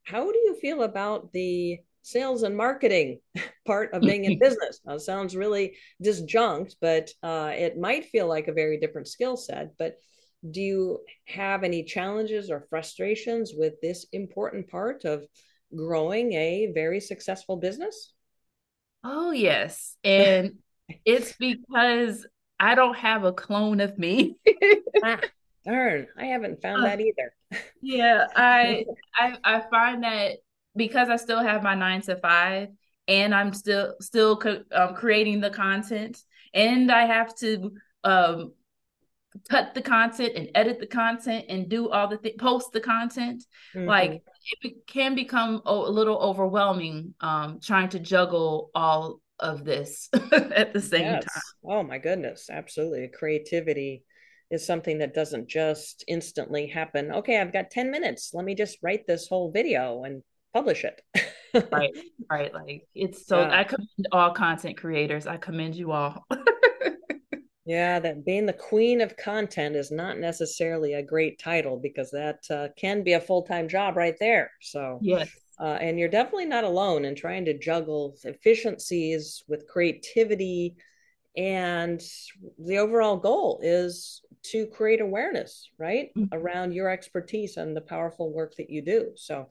how 0.04 0.30
do 0.30 0.38
you 0.38 0.56
feel 0.60 0.82
about 0.82 1.32
the 1.32 1.80
sales 2.02 2.42
and 2.42 2.56
marketing 2.56 3.21
part 3.66 3.92
of 3.94 4.02
being 4.02 4.25
in 4.25 4.38
business. 4.40 4.80
Now, 4.85 4.99
sounds 4.99 5.37
really 5.37 5.76
disjunct, 6.02 6.76
but 6.80 7.11
uh, 7.23 7.52
it 7.54 7.78
might 7.78 8.06
feel 8.06 8.26
like 8.26 8.49
a 8.49 8.52
very 8.52 8.78
different 8.78 9.09
skill 9.09 9.37
set. 9.37 9.73
But 9.78 9.97
do 10.49 10.61
you 10.61 11.00
have 11.26 11.62
any 11.62 11.85
challenges 11.85 12.50
or 12.50 12.66
frustrations 12.68 13.52
with 13.56 13.80
this 13.80 14.06
important 14.12 14.68
part 14.68 15.04
of 15.04 15.25
growing 15.75 16.32
a 16.32 16.73
very 16.75 17.00
successful 17.00 17.56
business? 17.56 18.12
Oh, 19.04 19.30
yes. 19.30 19.97
And 20.02 20.54
it's 21.04 21.32
because 21.35 22.26
I 22.59 22.75
don't 22.75 22.97
have 22.97 23.25
a 23.25 23.32
clone 23.32 23.80
of 23.80 23.97
me. 23.99 24.37
ah, 25.04 25.21
darn, 25.64 26.09
I 26.16 26.26
haven't 26.26 26.61
found 26.61 26.82
uh, 26.82 26.88
that 26.88 27.00
either. 27.00 27.35
yeah, 27.82 28.26
I, 28.35 28.85
I 29.16 29.37
I 29.44 29.61
find 29.71 30.04
that 30.04 30.38
because 30.76 31.08
I 31.08 31.16
still 31.16 31.42
have 31.42 31.62
my 31.62 31.74
nine 31.74 32.00
to 32.02 32.16
five 32.16 32.68
and 33.08 33.34
I'm 33.34 33.52
still 33.52 33.94
still 34.00 34.36
co- 34.36 34.64
um, 34.72 34.94
creating 34.94 35.40
the 35.40 35.50
content 35.50 36.18
and 36.54 36.90
I 36.90 37.06
have 37.06 37.34
to 37.36 37.72
um, 38.04 38.52
cut 39.48 39.74
the 39.74 39.82
content 39.82 40.32
and 40.36 40.50
edit 40.54 40.78
the 40.78 40.86
content 40.86 41.46
and 41.48 41.68
do 41.68 41.88
all 41.88 42.08
the 42.08 42.18
th- 42.18 42.38
post 42.38 42.72
the 42.72 42.80
content 42.80 43.44
mm-hmm. 43.74 43.88
like 43.88 44.22
it 44.62 44.86
can 44.86 45.14
become 45.14 45.62
a 45.64 45.74
little 45.74 46.18
overwhelming 46.18 47.14
um, 47.20 47.58
trying 47.60 47.88
to 47.88 47.98
juggle 47.98 48.70
all 48.74 49.20
of 49.38 49.64
this 49.64 50.08
at 50.32 50.72
the 50.72 50.80
same 50.80 51.02
yes. 51.02 51.24
time. 51.24 51.42
Oh 51.64 51.82
my 51.82 51.98
goodness. 51.98 52.48
Absolutely. 52.50 53.08
Creativity 53.08 54.04
is 54.50 54.64
something 54.64 54.98
that 54.98 55.14
doesn't 55.14 55.48
just 55.48 56.04
instantly 56.08 56.66
happen. 56.66 57.10
Okay 57.12 57.40
i've 57.40 57.52
got 57.52 57.70
10 57.70 57.90
minutes. 57.90 58.30
Let 58.32 58.44
me 58.44 58.54
just 58.54 58.78
write 58.82 59.06
this 59.06 59.28
whole 59.28 59.50
video 59.50 60.04
and 60.04 60.22
publish 60.52 60.85
it. 60.85 61.00
right, 61.73 61.90
right. 62.30 62.52
Like 62.52 62.87
it's 62.94 63.26
so. 63.26 63.40
Yeah. 63.40 63.61
I 63.61 63.64
commend 63.64 64.09
all 64.12 64.32
content 64.32 64.76
creators. 64.76 65.26
I 65.26 65.37
commend 65.37 65.75
you 65.75 65.92
all. 65.92 66.26
yeah, 67.64 67.99
that 67.99 68.25
being 68.25 68.47
the 68.47 68.52
queen 68.52 69.00
of 69.00 69.16
content 69.16 69.76
is 69.76 69.90
not 69.90 70.18
necessarily 70.18 70.94
a 70.94 71.02
great 71.02 71.38
title 71.38 71.78
because 71.78 72.11
that 72.11 72.38
uh, 72.50 72.68
can 72.76 73.02
be 73.02 73.12
a 73.12 73.21
full 73.21 73.42
time 73.42 73.68
job 73.68 73.97
right 73.97 74.16
there. 74.18 74.50
So 74.61 74.99
yes. 75.02 75.28
Uh, 75.61 75.78
and 75.80 75.99
you're 75.99 76.09
definitely 76.09 76.47
not 76.47 76.64
alone 76.64 77.04
in 77.04 77.14
trying 77.14 77.44
to 77.44 77.56
juggle 77.56 78.16
efficiencies 78.25 79.44
with 79.47 79.68
creativity 79.68 80.75
and 81.37 82.02
the 82.59 82.78
overall 82.78 83.16
goal 83.16 83.61
is 83.62 84.23
to 84.44 84.66
create 84.66 85.00
awareness 85.00 85.70
right 85.78 86.11
mm-hmm. 86.16 86.34
around 86.34 86.72
your 86.72 86.88
expertise 86.88 87.56
and 87.56 87.76
the 87.76 87.80
powerful 87.80 88.32
work 88.32 88.54
that 88.56 88.70
you 88.70 88.82
do. 88.82 89.12
So 89.14 89.49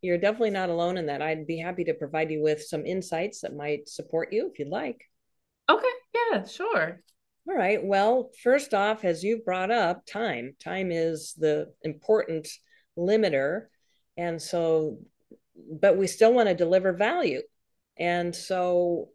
you're 0.00 0.18
definitely 0.18 0.50
not 0.50 0.70
alone 0.70 0.96
in 0.96 1.06
that. 1.06 1.22
I'd 1.22 1.46
be 1.46 1.58
happy 1.58 1.84
to 1.84 1.94
provide 1.94 2.30
you 2.30 2.42
with 2.42 2.62
some 2.62 2.84
insights 2.84 3.40
that 3.40 3.56
might 3.56 3.88
support 3.88 4.32
you 4.32 4.48
if 4.50 4.58
you'd 4.58 4.68
like. 4.68 5.08
Okay. 5.70 5.86
Yeah 6.30 6.44
sure. 6.44 7.02
All 7.48 7.56
right. 7.56 7.82
Well 7.82 8.30
first 8.42 8.74
off 8.74 9.04
as 9.04 9.22
you've 9.22 9.44
brought 9.44 9.70
up 9.70 10.06
time. 10.06 10.56
Time 10.62 10.90
is 10.90 11.34
the 11.38 11.72
important 11.82 12.48
limiter. 12.98 13.66
And 14.16 14.40
so 14.40 14.98
but 15.80 15.96
we 15.96 16.06
still 16.06 16.32
want 16.32 16.48
to 16.48 16.54
deliver 16.54 16.92
value. 16.92 17.42
And 17.98 18.34
so 18.34 19.10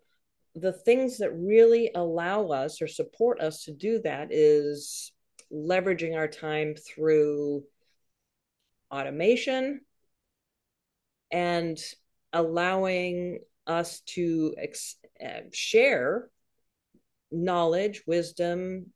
the 0.56 0.74
things 0.74 1.18
that 1.18 1.32
really 1.34 1.92
allow 1.94 2.48
us 2.48 2.82
or 2.82 2.88
support 2.88 3.40
us 3.40 3.64
to 3.64 3.72
do 3.72 4.00
that 4.04 4.30
is 4.32 5.12
leveraging 5.54 6.16
our 6.16 6.28
time 6.28 6.76
through 6.76 7.64
automation 8.92 9.82
and 11.32 11.78
allowing 12.34 13.40
us 13.66 14.02
to 14.02 14.54
ex- 14.58 14.98
uh, 15.24 15.42
share 15.52 16.30
knowledge, 17.32 18.04
wisdom, 18.08 18.88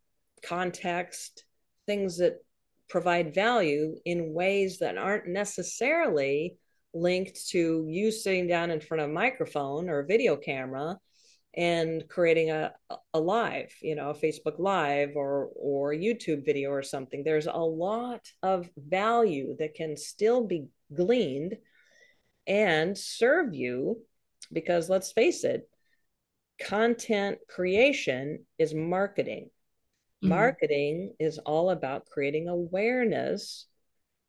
context, 0.44 1.44
things 1.86 2.18
that 2.18 2.38
provide 2.90 3.34
value 3.34 3.96
in 4.06 4.34
ways 4.34 4.80
that 4.80 4.98
aren't 4.98 5.28
necessarily 5.28 6.58
linked 6.94 7.48
to 7.50 7.86
you 7.88 8.12
sitting 8.12 8.48
down 8.48 8.70
in 8.70 8.82
front 8.82 9.02
of 9.02 9.10
a 9.10 9.14
microphone 9.14 9.90
or 9.90 10.00
a 10.00 10.06
video 10.06 10.36
camera 10.36 10.98
and 11.56 12.08
creating 12.08 12.50
a, 12.50 12.72
a 13.14 13.20
live 13.20 13.72
you 13.82 13.96
know 13.96 14.12
a 14.12 14.14
facebook 14.14 14.58
live 14.58 15.12
or 15.16 15.50
or 15.56 15.94
youtube 15.94 16.46
video 16.46 16.70
or 16.70 16.82
something 16.82 17.24
there's 17.24 17.48
a 17.48 17.52
lot 17.52 18.22
of 18.42 18.70
value 18.78 19.56
that 19.60 19.76
can 19.76 19.98
still 19.98 20.46
be 20.46 20.68
gleaned 20.96 21.58
and 22.48 22.98
serve 22.98 23.54
you 23.54 23.98
because 24.54 24.90
let's 24.90 25.12
face 25.12 25.44
it 25.44 25.70
content 26.60 27.38
creation 27.50 28.46
is 28.58 28.74
marketing 28.74 29.50
mm-hmm. 30.24 30.30
marketing 30.30 31.14
is 31.20 31.38
all 31.40 31.70
about 31.70 32.06
creating 32.06 32.48
awareness 32.48 33.68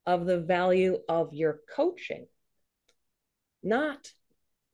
of 0.07 0.27
the 0.27 0.41
value 0.41 0.99
of 1.09 1.33
your 1.33 1.61
coaching 1.73 2.27
not 3.63 4.11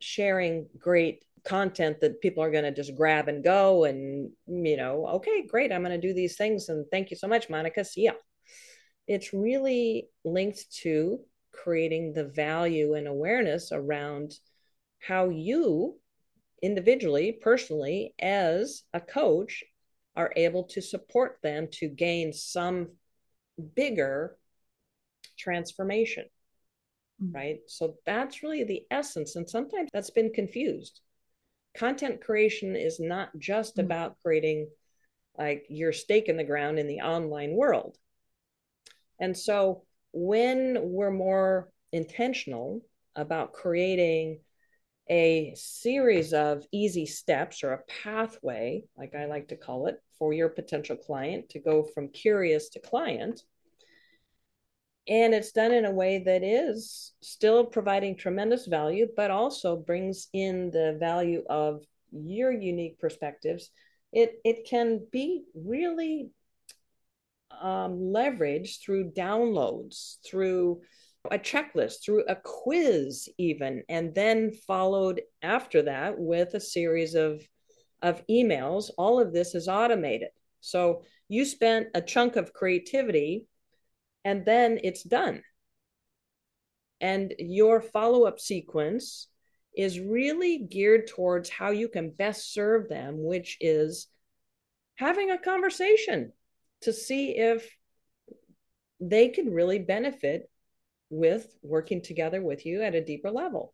sharing 0.01 0.67
great 0.79 1.25
content 1.49 2.01
that 2.01 2.21
people 2.21 2.43
are 2.43 2.51
going 2.51 2.65
to 2.65 2.75
just 2.75 2.95
grab 2.95 3.29
and 3.29 3.43
go 3.43 3.85
and 3.85 4.31
you 4.47 4.77
know 4.77 5.07
okay 5.07 5.47
great 5.47 5.73
i'm 5.73 5.83
going 5.83 5.99
to 5.99 6.09
do 6.09 6.13
these 6.13 6.37
things 6.37 6.69
and 6.69 6.85
thank 6.91 7.11
you 7.11 7.17
so 7.17 7.27
much 7.27 7.49
monika 7.49 7.85
see 7.85 8.05
ya 8.05 8.13
it's 9.07 9.33
really 9.33 10.09
linked 10.25 10.71
to 10.71 11.19
creating 11.53 12.13
the 12.13 12.25
value 12.25 12.95
and 12.95 13.09
awareness 13.09 13.73
around 13.73 14.35
how 15.01 15.29
you 15.31 15.99
individually, 16.63 17.33
personally, 17.33 18.15
as 18.21 18.83
a 18.93 19.01
coach, 19.01 19.65
are 20.17 20.33
able 20.37 20.65
to 20.65 20.83
support 20.83 21.39
them 21.43 21.69
to 21.71 21.89
gain 21.89 22.33
some 22.33 22.89
bigger 23.75 24.37
transformation. 25.39 26.25
Mm-hmm. 27.23 27.37
Right. 27.37 27.59
So 27.67 27.97
that's 28.05 28.43
really 28.43 28.65
the 28.65 28.83
essence. 28.91 29.37
And 29.37 29.49
sometimes 29.49 29.91
that's 29.93 30.11
been 30.11 30.33
confused. 30.33 31.01
Content 31.79 32.21
creation 32.21 32.75
is 32.75 32.99
not 32.99 33.31
just 33.39 33.77
mm-hmm. 33.77 33.87
about 33.87 34.17
creating 34.25 34.69
like 35.39 35.67
your 35.69 35.93
stake 35.93 36.29
in 36.29 36.37
the 36.37 36.45
ground 36.45 36.79
in 36.79 36.89
the 36.89 37.01
online 37.01 37.53
world. 37.53 37.97
And 39.21 39.37
so 39.37 39.85
when 40.13 40.77
we're 40.81 41.13
more 41.13 41.71
intentional 41.93 42.81
about 43.15 43.53
creating 43.53 44.41
a 45.09 45.55
series 45.57 46.33
of 46.33 46.65
easy 46.73 47.07
steps 47.07 47.63
or 47.63 47.73
a 47.73 47.85
pathway, 48.03 48.85
like 48.97 49.15
I 49.15 49.27
like 49.27 49.49
to 49.49 49.57
call 49.57 49.87
it, 49.87 49.97
for 50.19 50.33
your 50.33 50.49
potential 50.49 50.97
client 50.97 51.49
to 51.51 51.61
go 51.61 51.85
from 51.85 52.09
curious 52.09 52.71
to 52.71 52.81
client. 52.81 53.41
And 55.09 55.33
it's 55.33 55.53
done 55.53 55.73
in 55.73 55.87
a 55.87 55.91
way 55.91 56.23
that 56.25 56.43
is 56.43 57.13
still 57.23 57.65
providing 57.65 58.15
tremendous 58.15 58.67
value, 58.67 59.09
but 59.17 59.31
also 59.31 59.77
brings 59.77 60.29
in 60.35 60.71
the 60.71 60.97
value 61.01 61.45
of 61.49 61.83
your 62.13 62.53
unique 62.53 62.99
perspectives. 62.99 63.71
It, 64.13 64.35
it 64.45 64.67
can 64.69 65.07
be 65.11 65.45
really 65.55 66.31
um, 67.51 68.13
leveraged 68.15 68.83
through 68.83 69.13
downloads, 69.13 70.17
through 70.27 70.83
a 71.31 71.39
checklist, 71.39 72.05
through 72.05 72.25
a 72.29 72.37
quiz, 72.37 73.29
even, 73.39 73.83
and 73.89 74.15
then 74.15 74.53
followed 74.67 75.23
after 75.43 75.83
that 75.83 76.19
with 76.19 76.55
a 76.55 76.61
series 76.61 77.15
of, 77.15 77.43
of 78.03 78.27
emails. 78.29 78.91
All 78.99 79.21
of 79.21 79.33
this 79.33 79.55
is 79.55 79.69
automated. 79.69 80.29
So 80.61 81.03
you 81.29 81.45
spent 81.45 81.89
a 81.95 82.03
chunk 82.03 82.37
of 82.37 82.53
creativity 82.53 83.47
and 84.25 84.45
then 84.45 84.79
it's 84.83 85.03
done. 85.03 85.43
And 87.01 87.35
your 87.39 87.81
follow 87.81 88.25
up 88.25 88.41
sequence 88.41 89.29
is 89.77 90.01
really 90.01 90.59
geared 90.59 91.07
towards 91.07 91.49
how 91.49 91.71
you 91.71 91.89
can 91.89 92.11
best 92.11 92.53
serve 92.53 92.89
them, 92.89 93.23
which 93.23 93.57
is 93.61 94.09
having 94.97 95.31
a 95.31 95.39
conversation 95.39 96.33
to 96.83 96.93
see 96.93 97.37
if 97.37 97.71
they 99.01 99.29
can 99.29 99.53
really 99.53 99.79
benefit 99.79 100.51
with 101.11 101.47
working 101.63 102.03
together 102.03 102.43
with 102.43 102.67
you 102.67 102.83
at 102.83 102.95
a 102.95 103.05
deeper 103.05 103.31
level 103.31 103.73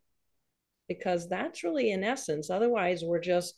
because 0.87 1.27
that's 1.27 1.63
really 1.63 1.91
in 1.91 2.03
essence 2.03 2.49
otherwise 2.49 3.03
we're 3.03 3.19
just 3.19 3.55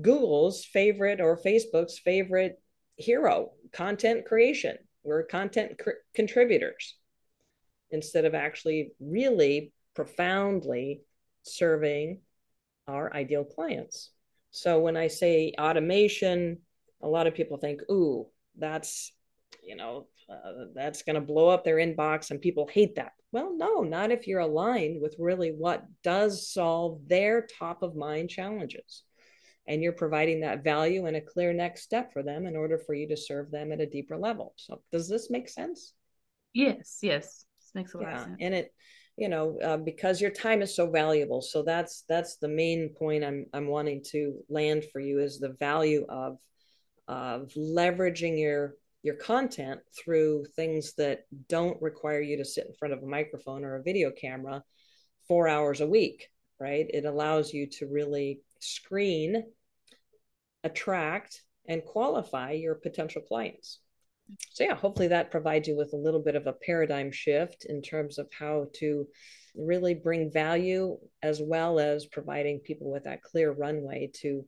google's 0.00 0.64
favorite 0.64 1.20
or 1.20 1.40
facebook's 1.40 1.98
favorite 1.98 2.60
hero 2.98 3.50
content 3.72 4.24
creation 4.24 4.76
we're 5.02 5.22
content 5.22 5.78
cr- 5.78 6.02
contributors 6.14 6.96
instead 7.90 8.24
of 8.24 8.34
actually 8.34 8.92
really 9.00 9.72
profoundly 9.94 11.00
serving 11.42 12.20
our 12.86 13.12
ideal 13.14 13.44
clients 13.44 14.10
so 14.50 14.80
when 14.80 14.96
i 14.96 15.06
say 15.06 15.52
automation 15.58 16.58
a 17.02 17.08
lot 17.08 17.26
of 17.26 17.34
people 17.34 17.56
think 17.56 17.80
ooh 17.90 18.26
that's 18.56 19.12
you 19.62 19.76
know 19.76 20.06
uh, 20.30 20.66
that's 20.74 21.02
going 21.02 21.14
to 21.14 21.20
blow 21.20 21.48
up 21.48 21.64
their 21.64 21.76
inbox 21.76 22.30
and 22.30 22.40
people 22.40 22.66
hate 22.66 22.96
that. 22.96 23.12
Well, 23.32 23.54
no, 23.56 23.82
not 23.82 24.10
if 24.10 24.26
you're 24.26 24.40
aligned 24.40 25.00
with 25.00 25.16
really 25.18 25.50
what 25.50 25.84
does 26.02 26.50
solve 26.50 27.00
their 27.06 27.46
top 27.58 27.82
of 27.82 27.96
mind 27.96 28.28
challenges. 28.28 29.04
And 29.68 29.82
you're 29.82 29.92
providing 29.92 30.40
that 30.40 30.64
value 30.64 31.06
and 31.06 31.16
a 31.16 31.20
clear 31.20 31.52
next 31.52 31.82
step 31.82 32.12
for 32.12 32.22
them 32.22 32.46
in 32.46 32.56
order 32.56 32.78
for 32.78 32.94
you 32.94 33.06
to 33.08 33.16
serve 33.16 33.50
them 33.50 33.70
at 33.70 33.80
a 33.80 33.86
deeper 33.86 34.16
level. 34.16 34.54
So, 34.56 34.80
does 34.90 35.08
this 35.08 35.30
make 35.30 35.48
sense? 35.48 35.92
Yes, 36.54 36.98
yes, 37.02 37.44
this 37.60 37.70
makes 37.74 37.94
a 37.94 37.98
lot 37.98 38.06
yeah. 38.08 38.14
of 38.14 38.24
sense. 38.24 38.36
And 38.40 38.54
it, 38.54 38.72
you 39.18 39.28
know, 39.28 39.58
uh, 39.62 39.76
because 39.76 40.20
your 40.20 40.30
time 40.30 40.62
is 40.62 40.74
so 40.74 40.88
valuable. 40.88 41.42
So 41.42 41.62
that's 41.62 42.04
that's 42.08 42.36
the 42.36 42.48
main 42.48 42.90
point 42.98 43.24
I'm 43.24 43.46
I'm 43.52 43.66
wanting 43.66 44.02
to 44.12 44.38
land 44.48 44.84
for 44.92 45.00
you 45.00 45.18
is 45.18 45.38
the 45.38 45.56
value 45.58 46.06
of 46.08 46.38
of 47.08 47.52
leveraging 47.56 48.38
your 48.38 48.76
your 49.02 49.16
content 49.16 49.80
through 49.96 50.44
things 50.56 50.94
that 50.94 51.24
don't 51.48 51.80
require 51.82 52.20
you 52.20 52.36
to 52.36 52.44
sit 52.44 52.66
in 52.66 52.74
front 52.74 52.94
of 52.94 53.02
a 53.02 53.06
microphone 53.06 53.64
or 53.64 53.76
a 53.76 53.82
video 53.82 54.10
camera 54.10 54.62
four 55.26 55.48
hours 55.48 55.80
a 55.80 55.86
week, 55.86 56.28
right? 56.60 56.86
It 56.88 57.04
allows 57.04 57.52
you 57.52 57.66
to 57.78 57.86
really 57.86 58.40
screen, 58.60 59.44
attract, 60.64 61.42
and 61.68 61.84
qualify 61.84 62.52
your 62.52 62.74
potential 62.74 63.22
clients. 63.22 63.80
So, 64.52 64.64
yeah, 64.64 64.74
hopefully 64.74 65.08
that 65.08 65.30
provides 65.30 65.68
you 65.68 65.76
with 65.76 65.92
a 65.92 65.96
little 65.96 66.20
bit 66.20 66.34
of 66.34 66.46
a 66.46 66.52
paradigm 66.52 67.10
shift 67.10 67.64
in 67.66 67.80
terms 67.80 68.18
of 68.18 68.28
how 68.36 68.66
to 68.74 69.06
really 69.54 69.94
bring 69.94 70.30
value 70.30 70.98
as 71.22 71.40
well 71.42 71.78
as 71.78 72.06
providing 72.06 72.60
people 72.60 72.90
with 72.90 73.04
that 73.04 73.22
clear 73.22 73.52
runway 73.52 74.10
to 74.20 74.44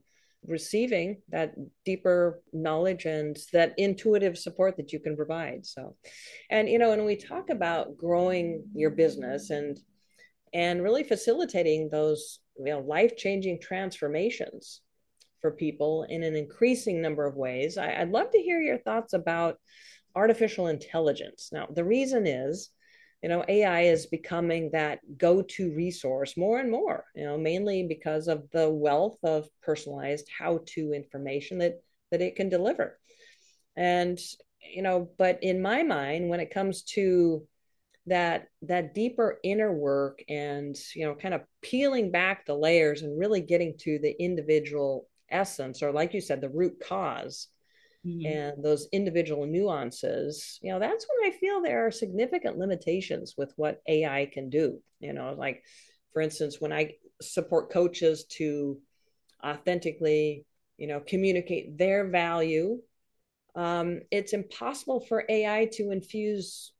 receiving 0.46 1.20
that 1.28 1.54
deeper 1.84 2.42
knowledge 2.52 3.04
and 3.04 3.36
that 3.52 3.74
intuitive 3.76 4.38
support 4.38 4.76
that 4.76 4.90
you 4.90 4.98
can 4.98 5.14
provide 5.14 5.66
so 5.66 5.94
and 6.48 6.66
you 6.66 6.78
know 6.78 6.88
when 6.88 7.04
we 7.04 7.14
talk 7.14 7.50
about 7.50 7.94
growing 7.98 8.64
your 8.74 8.90
business 8.90 9.50
and 9.50 9.78
and 10.54 10.82
really 10.82 11.04
facilitating 11.04 11.90
those 11.90 12.40
you 12.56 12.72
know 12.72 12.80
life-changing 12.80 13.60
transformations 13.60 14.80
for 15.40 15.50
people 15.50 16.05
in 16.09 16.22
an 16.22 16.37
increasing 16.37 17.00
number 17.00 17.26
of 17.26 17.37
ways. 17.37 17.79
I, 17.79 18.00
i'd 18.00 18.11
love 18.11 18.31
to 18.33 18.38
hear 18.38 18.61
your 18.61 18.79
thoughts 18.79 19.12
about 19.12 19.59
artificial 20.14 20.66
intelligence. 20.66 21.50
Now 21.53 21.66
the 21.70 21.85
reason 21.85 22.26
is 22.26 22.70
you 23.22 23.29
know 23.29 23.44
ai 23.48 23.83
is 23.83 24.07
becoming 24.07 24.70
that 24.72 25.00
go-to 25.18 25.74
resource 25.74 26.38
more 26.38 26.59
and 26.59 26.70
more 26.70 27.05
you 27.14 27.24
know 27.24 27.37
mainly 27.37 27.87
because 27.87 28.29
of 28.29 28.50
the 28.50 28.70
wealth 28.70 29.18
of 29.22 29.46
personalized 29.62 30.26
how-to 30.38 30.94
information 30.94 31.59
that 31.59 31.74
that 32.11 32.22
it 32.22 32.37
can 32.37 32.48
deliver. 32.48 32.98
And 33.76 34.18
you 34.74 34.83
know 34.83 35.11
but 35.18 35.42
in 35.42 35.62
my 35.62 35.83
mind 35.83 36.29
when 36.29 36.40
it 36.40 36.53
comes 36.53 36.83
to 36.83 37.46
that 38.07 38.48
that 38.62 38.94
deeper 38.94 39.38
inner 39.44 39.72
work 39.72 40.22
and 40.29 40.76
you 40.94 41.07
know 41.07 41.14
kind 41.14 41.35
of 41.35 41.42
peeling 41.62 42.11
back 42.11 42.46
the 42.46 42.55
layers 42.55 43.03
and 43.03 43.18
really 43.18 43.40
getting 43.40 43.76
to 43.79 43.98
the 43.98 44.14
individual 44.22 45.07
essence 45.30 45.82
or 45.82 45.92
like 45.92 46.14
you 46.14 46.20
said 46.20 46.40
the 46.40 46.48
root 46.48 46.80
cause 46.82 47.48
mm-hmm. 48.06 48.26
and 48.26 48.64
those 48.64 48.88
individual 48.92 49.46
nuances, 49.46 50.58
you 50.62 50.70
know, 50.70 50.78
that's 50.78 51.06
when 51.06 51.30
I 51.32 51.36
feel 51.36 51.60
there 51.60 51.86
are 51.86 51.90
significant 51.90 52.58
limitations 52.58 53.34
with 53.36 53.52
what 53.56 53.82
AI 53.88 54.28
can 54.32 54.50
do. 54.50 54.80
You 55.00 55.12
know, 55.12 55.34
like 55.36 55.62
for 56.12 56.22
instance, 56.22 56.60
when 56.60 56.72
I 56.72 56.94
support 57.22 57.72
coaches 57.72 58.24
to 58.36 58.78
authentically, 59.44 60.44
you 60.76 60.86
know, 60.86 61.00
communicate 61.00 61.78
their 61.78 62.08
value, 62.08 62.80
um, 63.54 64.00
it's 64.10 64.32
impossible 64.32 65.00
for 65.00 65.24
AI 65.28 65.68
to 65.72 65.90
infuse 65.90 66.72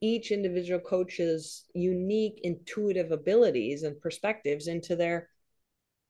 each 0.00 0.30
individual 0.30 0.80
coach's 0.80 1.64
unique 1.74 2.40
intuitive 2.44 3.10
abilities 3.10 3.82
and 3.82 4.00
perspectives 4.00 4.68
into 4.68 4.94
their 4.94 5.28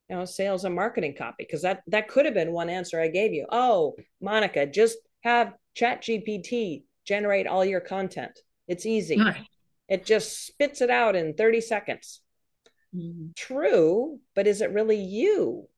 you 0.08 0.16
know 0.16 0.24
sales 0.24 0.64
and 0.64 0.74
marketing 0.74 1.14
copy 1.16 1.44
because 1.44 1.62
that 1.62 1.82
that 1.86 2.08
could 2.08 2.24
have 2.24 2.34
been 2.34 2.52
one 2.52 2.68
answer 2.68 3.00
i 3.00 3.08
gave 3.08 3.32
you. 3.32 3.46
Oh 3.50 3.96
monika 4.22 4.72
just 4.72 4.98
have 5.22 5.54
chat 5.74 6.02
gpt 6.02 6.84
generate 7.04 7.46
all 7.46 7.64
your 7.64 7.80
content. 7.80 8.38
It's 8.66 8.84
easy. 8.84 9.18
It 9.88 10.04
just 10.04 10.46
spits 10.46 10.82
it 10.82 10.90
out 10.90 11.16
in 11.16 11.32
30 11.34 11.62
seconds. 11.62 12.20
Mm-hmm. 12.96 13.32
true 13.36 14.18
but 14.34 14.46
is 14.46 14.62
it 14.62 14.72
really 14.72 14.96
you? 14.96 15.68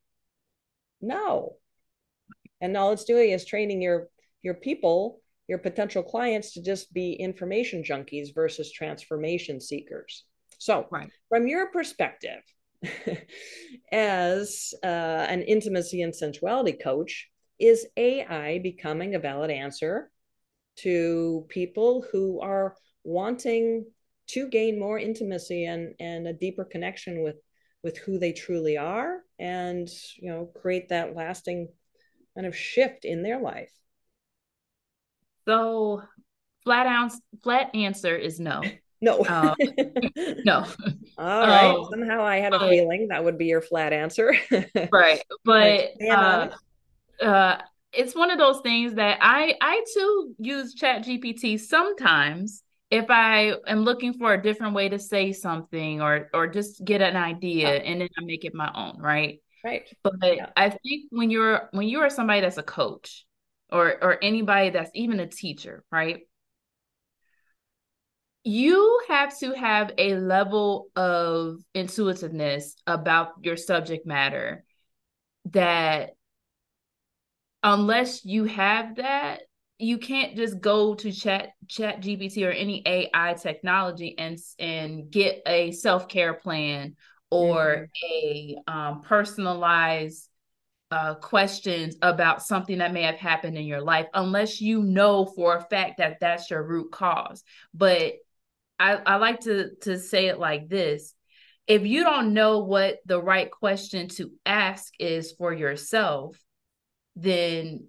No. 1.00 1.56
And 2.60 2.76
all 2.76 2.92
it's 2.92 3.04
doing 3.04 3.30
is 3.30 3.44
training 3.44 3.82
your 3.82 4.08
your 4.42 4.54
people 4.54 5.20
your 5.48 5.58
potential 5.58 6.04
clients 6.04 6.52
to 6.52 6.62
just 6.62 6.92
be 6.92 7.12
information 7.14 7.82
junkies 7.82 8.32
versus 8.32 8.70
transformation 8.70 9.60
seekers. 9.60 10.24
So 10.58 10.86
right. 10.92 11.10
from 11.28 11.48
your 11.48 11.72
perspective 11.72 12.40
as 13.92 14.74
uh, 14.82 14.86
an 15.28 15.42
intimacy 15.42 16.02
and 16.02 16.14
sensuality 16.14 16.72
coach, 16.72 17.28
is 17.58 17.86
AI 17.96 18.58
becoming 18.58 19.14
a 19.14 19.18
valid 19.18 19.50
answer 19.50 20.10
to 20.76 21.44
people 21.48 22.04
who 22.10 22.40
are 22.40 22.74
wanting 23.04 23.84
to 24.28 24.48
gain 24.48 24.78
more 24.78 24.98
intimacy 24.98 25.66
and, 25.66 25.94
and 26.00 26.26
a 26.26 26.32
deeper 26.32 26.64
connection 26.64 27.22
with 27.22 27.36
with 27.82 27.96
who 27.98 28.18
they 28.18 28.32
truly 28.32 28.76
are 28.76 29.20
and 29.38 29.88
you 30.16 30.30
know 30.30 30.50
create 30.60 30.90
that 30.90 31.16
lasting 31.16 31.68
kind 32.34 32.46
of 32.46 32.56
shift 32.56 33.04
in 33.04 33.22
their 33.22 33.40
life 33.40 33.72
So 35.46 36.02
flat 36.62 37.12
flat 37.42 37.74
answer 37.74 38.16
is 38.16 38.38
no. 38.38 38.62
No. 39.00 39.24
Um, 39.26 39.54
no. 40.44 40.66
All 41.18 41.46
right. 41.46 41.74
Um, 41.74 41.86
Somehow 41.90 42.22
I 42.22 42.38
had 42.38 42.52
a 42.52 42.68
feeling 42.68 43.08
that 43.08 43.24
would 43.24 43.38
be 43.38 43.46
your 43.46 43.62
flat 43.62 43.92
answer. 43.92 44.34
right. 44.92 45.22
But 45.44 45.90
uh, 46.02 46.48
uh, 47.22 47.58
it's 47.92 48.14
one 48.14 48.30
of 48.30 48.38
those 48.38 48.60
things 48.60 48.94
that 48.94 49.18
I 49.20 49.54
I 49.60 49.84
too 49.94 50.34
use 50.38 50.74
Chat 50.74 51.04
GPT 51.04 51.58
sometimes 51.58 52.62
if 52.90 53.06
I 53.08 53.54
am 53.66 53.80
looking 53.80 54.14
for 54.14 54.34
a 54.34 54.42
different 54.42 54.74
way 54.74 54.88
to 54.88 54.98
say 54.98 55.32
something 55.32 56.02
or 56.02 56.28
or 56.34 56.46
just 56.48 56.84
get 56.84 57.00
an 57.00 57.16
idea 57.16 57.68
and 57.68 58.00
then 58.00 58.08
I 58.18 58.24
make 58.24 58.44
it 58.44 58.54
my 58.54 58.70
own, 58.74 59.00
right? 59.00 59.40
Right. 59.64 59.88
But 60.02 60.14
yeah. 60.22 60.50
I 60.56 60.70
think 60.70 61.04
when 61.10 61.30
you're 61.30 61.68
when 61.72 61.88
you 61.88 62.00
are 62.00 62.10
somebody 62.10 62.40
that's 62.40 62.58
a 62.58 62.62
coach 62.62 63.24
or 63.70 63.96
or 64.02 64.18
anybody 64.22 64.70
that's 64.70 64.90
even 64.94 65.20
a 65.20 65.26
teacher, 65.26 65.84
right? 65.90 66.22
You 68.42 69.00
have 69.08 69.38
to 69.40 69.52
have 69.52 69.92
a 69.98 70.16
level 70.16 70.88
of 70.96 71.58
intuitiveness 71.74 72.74
about 72.86 73.32
your 73.42 73.56
subject 73.56 74.06
matter 74.06 74.64
that 75.46 76.10
unless 77.62 78.24
you 78.24 78.44
have 78.44 78.96
that 78.96 79.42
you 79.78 79.96
can't 79.96 80.36
just 80.36 80.60
go 80.60 80.94
to 80.94 81.10
chat 81.10 81.48
chat 81.68 82.00
gpt 82.00 82.46
or 82.46 82.50
any 82.50 82.82
ai 82.86 83.34
technology 83.34 84.14
and 84.18 84.38
and 84.58 85.10
get 85.10 85.42
a 85.46 85.72
self-care 85.72 86.34
plan 86.34 86.94
or 87.30 87.88
mm-hmm. 88.04 88.66
a 88.68 88.72
um, 88.72 89.02
personalized 89.02 90.28
uh, 90.90 91.14
questions 91.14 91.96
about 92.02 92.42
something 92.42 92.78
that 92.78 92.92
may 92.92 93.02
have 93.02 93.16
happened 93.16 93.56
in 93.56 93.64
your 93.64 93.80
life 93.80 94.06
unless 94.12 94.60
you 94.60 94.82
know 94.82 95.24
for 95.24 95.56
a 95.56 95.62
fact 95.62 95.98
that 95.98 96.18
that's 96.20 96.50
your 96.50 96.62
root 96.62 96.90
cause 96.90 97.44
but 97.72 98.14
i, 98.80 98.94
I 98.94 99.16
like 99.16 99.40
to 99.40 99.70
to 99.82 99.98
say 99.98 100.26
it 100.26 100.38
like 100.38 100.68
this 100.68 101.14
if 101.66 101.86
you 101.86 102.02
don't 102.02 102.34
know 102.34 102.64
what 102.64 102.98
the 103.06 103.22
right 103.22 103.50
question 103.50 104.08
to 104.08 104.32
ask 104.44 104.92
is 104.98 105.32
for 105.32 105.52
yourself 105.52 106.36
then 107.16 107.86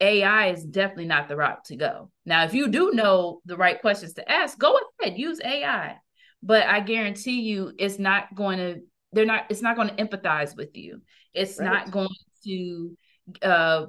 AI 0.00 0.48
is 0.48 0.64
definitely 0.64 1.06
not 1.06 1.28
the 1.28 1.36
route 1.36 1.64
to 1.66 1.76
go. 1.76 2.10
Now, 2.26 2.44
if 2.44 2.52
you 2.52 2.68
do 2.68 2.92
know 2.92 3.40
the 3.46 3.56
right 3.56 3.80
questions 3.80 4.14
to 4.14 4.30
ask, 4.30 4.58
go 4.58 4.78
ahead, 5.00 5.18
use 5.18 5.40
AI. 5.42 5.96
But 6.42 6.66
I 6.66 6.80
guarantee 6.80 7.40
you 7.40 7.72
it's 7.78 7.98
not 7.98 8.34
going 8.34 8.58
to 8.58 8.80
they're 9.12 9.24
not 9.24 9.44
it's 9.48 9.62
not 9.62 9.76
going 9.76 9.88
to 9.88 10.04
empathize 10.04 10.56
with 10.56 10.76
you. 10.76 11.00
It's 11.32 11.58
right. 11.58 11.66
not 11.66 11.90
going 11.90 12.08
to 12.44 12.96
uh, 13.40 13.86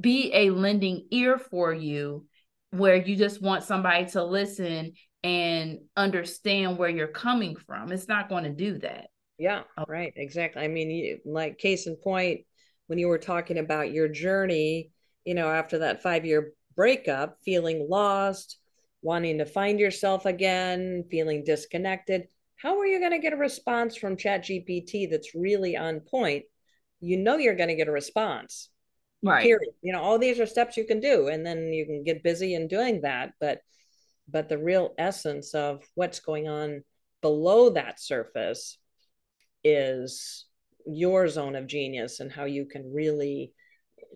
be 0.00 0.32
a 0.34 0.50
lending 0.50 1.06
ear 1.10 1.38
for 1.38 1.72
you 1.72 2.26
where 2.70 2.96
you 2.96 3.14
just 3.14 3.40
want 3.40 3.62
somebody 3.62 4.06
to 4.06 4.24
listen 4.24 4.92
and 5.22 5.80
understand 5.96 6.78
where 6.78 6.88
you're 6.88 7.08
coming 7.08 7.56
from. 7.56 7.92
It's 7.92 8.08
not 8.08 8.28
going 8.28 8.44
to 8.44 8.50
do 8.50 8.78
that. 8.78 9.08
Yeah, 9.38 9.62
oh. 9.76 9.84
right. 9.88 10.12
Exactly. 10.16 10.62
I 10.62 10.68
mean, 10.68 10.90
you, 10.90 11.18
like 11.24 11.58
case 11.58 11.86
in 11.86 11.96
point, 11.96 12.40
when 12.86 12.98
you 12.98 13.08
were 13.08 13.18
talking 13.18 13.58
about 13.58 13.92
your 13.92 14.08
journey, 14.08 14.90
you 15.24 15.34
know, 15.34 15.48
after 15.48 15.78
that 15.78 16.02
five 16.02 16.24
year 16.24 16.52
breakup, 16.74 17.38
feeling 17.44 17.86
lost, 17.88 18.58
wanting 19.02 19.38
to 19.38 19.44
find 19.44 19.78
yourself 19.78 20.26
again, 20.26 21.04
feeling 21.10 21.44
disconnected. 21.44 22.28
How 22.56 22.78
are 22.78 22.86
you 22.86 22.98
going 22.98 23.12
to 23.12 23.18
get 23.18 23.32
a 23.32 23.36
response 23.36 23.96
from 23.96 24.16
ChatGPT 24.16 25.08
that's 25.10 25.34
really 25.34 25.76
on 25.76 26.00
point? 26.00 26.44
You 27.00 27.16
know 27.16 27.36
you're 27.36 27.54
going 27.54 27.68
to 27.68 27.76
get 27.76 27.88
a 27.88 27.92
response. 27.92 28.70
Right. 29.22 29.42
Period. 29.42 29.72
You 29.82 29.92
know, 29.92 30.00
all 30.00 30.18
these 30.18 30.40
are 30.40 30.46
steps 30.46 30.76
you 30.76 30.84
can 30.84 31.00
do, 31.00 31.28
and 31.28 31.44
then 31.44 31.72
you 31.72 31.86
can 31.86 32.04
get 32.04 32.22
busy 32.22 32.54
in 32.54 32.68
doing 32.68 33.02
that. 33.02 33.32
But 33.40 33.60
but 34.30 34.48
the 34.48 34.58
real 34.58 34.94
essence 34.98 35.54
of 35.54 35.82
what's 35.94 36.20
going 36.20 36.48
on 36.48 36.82
below 37.22 37.70
that 37.70 38.00
surface 38.00 38.78
is 39.64 40.46
your 40.86 41.28
zone 41.28 41.56
of 41.56 41.66
genius 41.66 42.20
and 42.20 42.32
how 42.32 42.44
you 42.44 42.64
can 42.64 42.92
really 42.92 43.52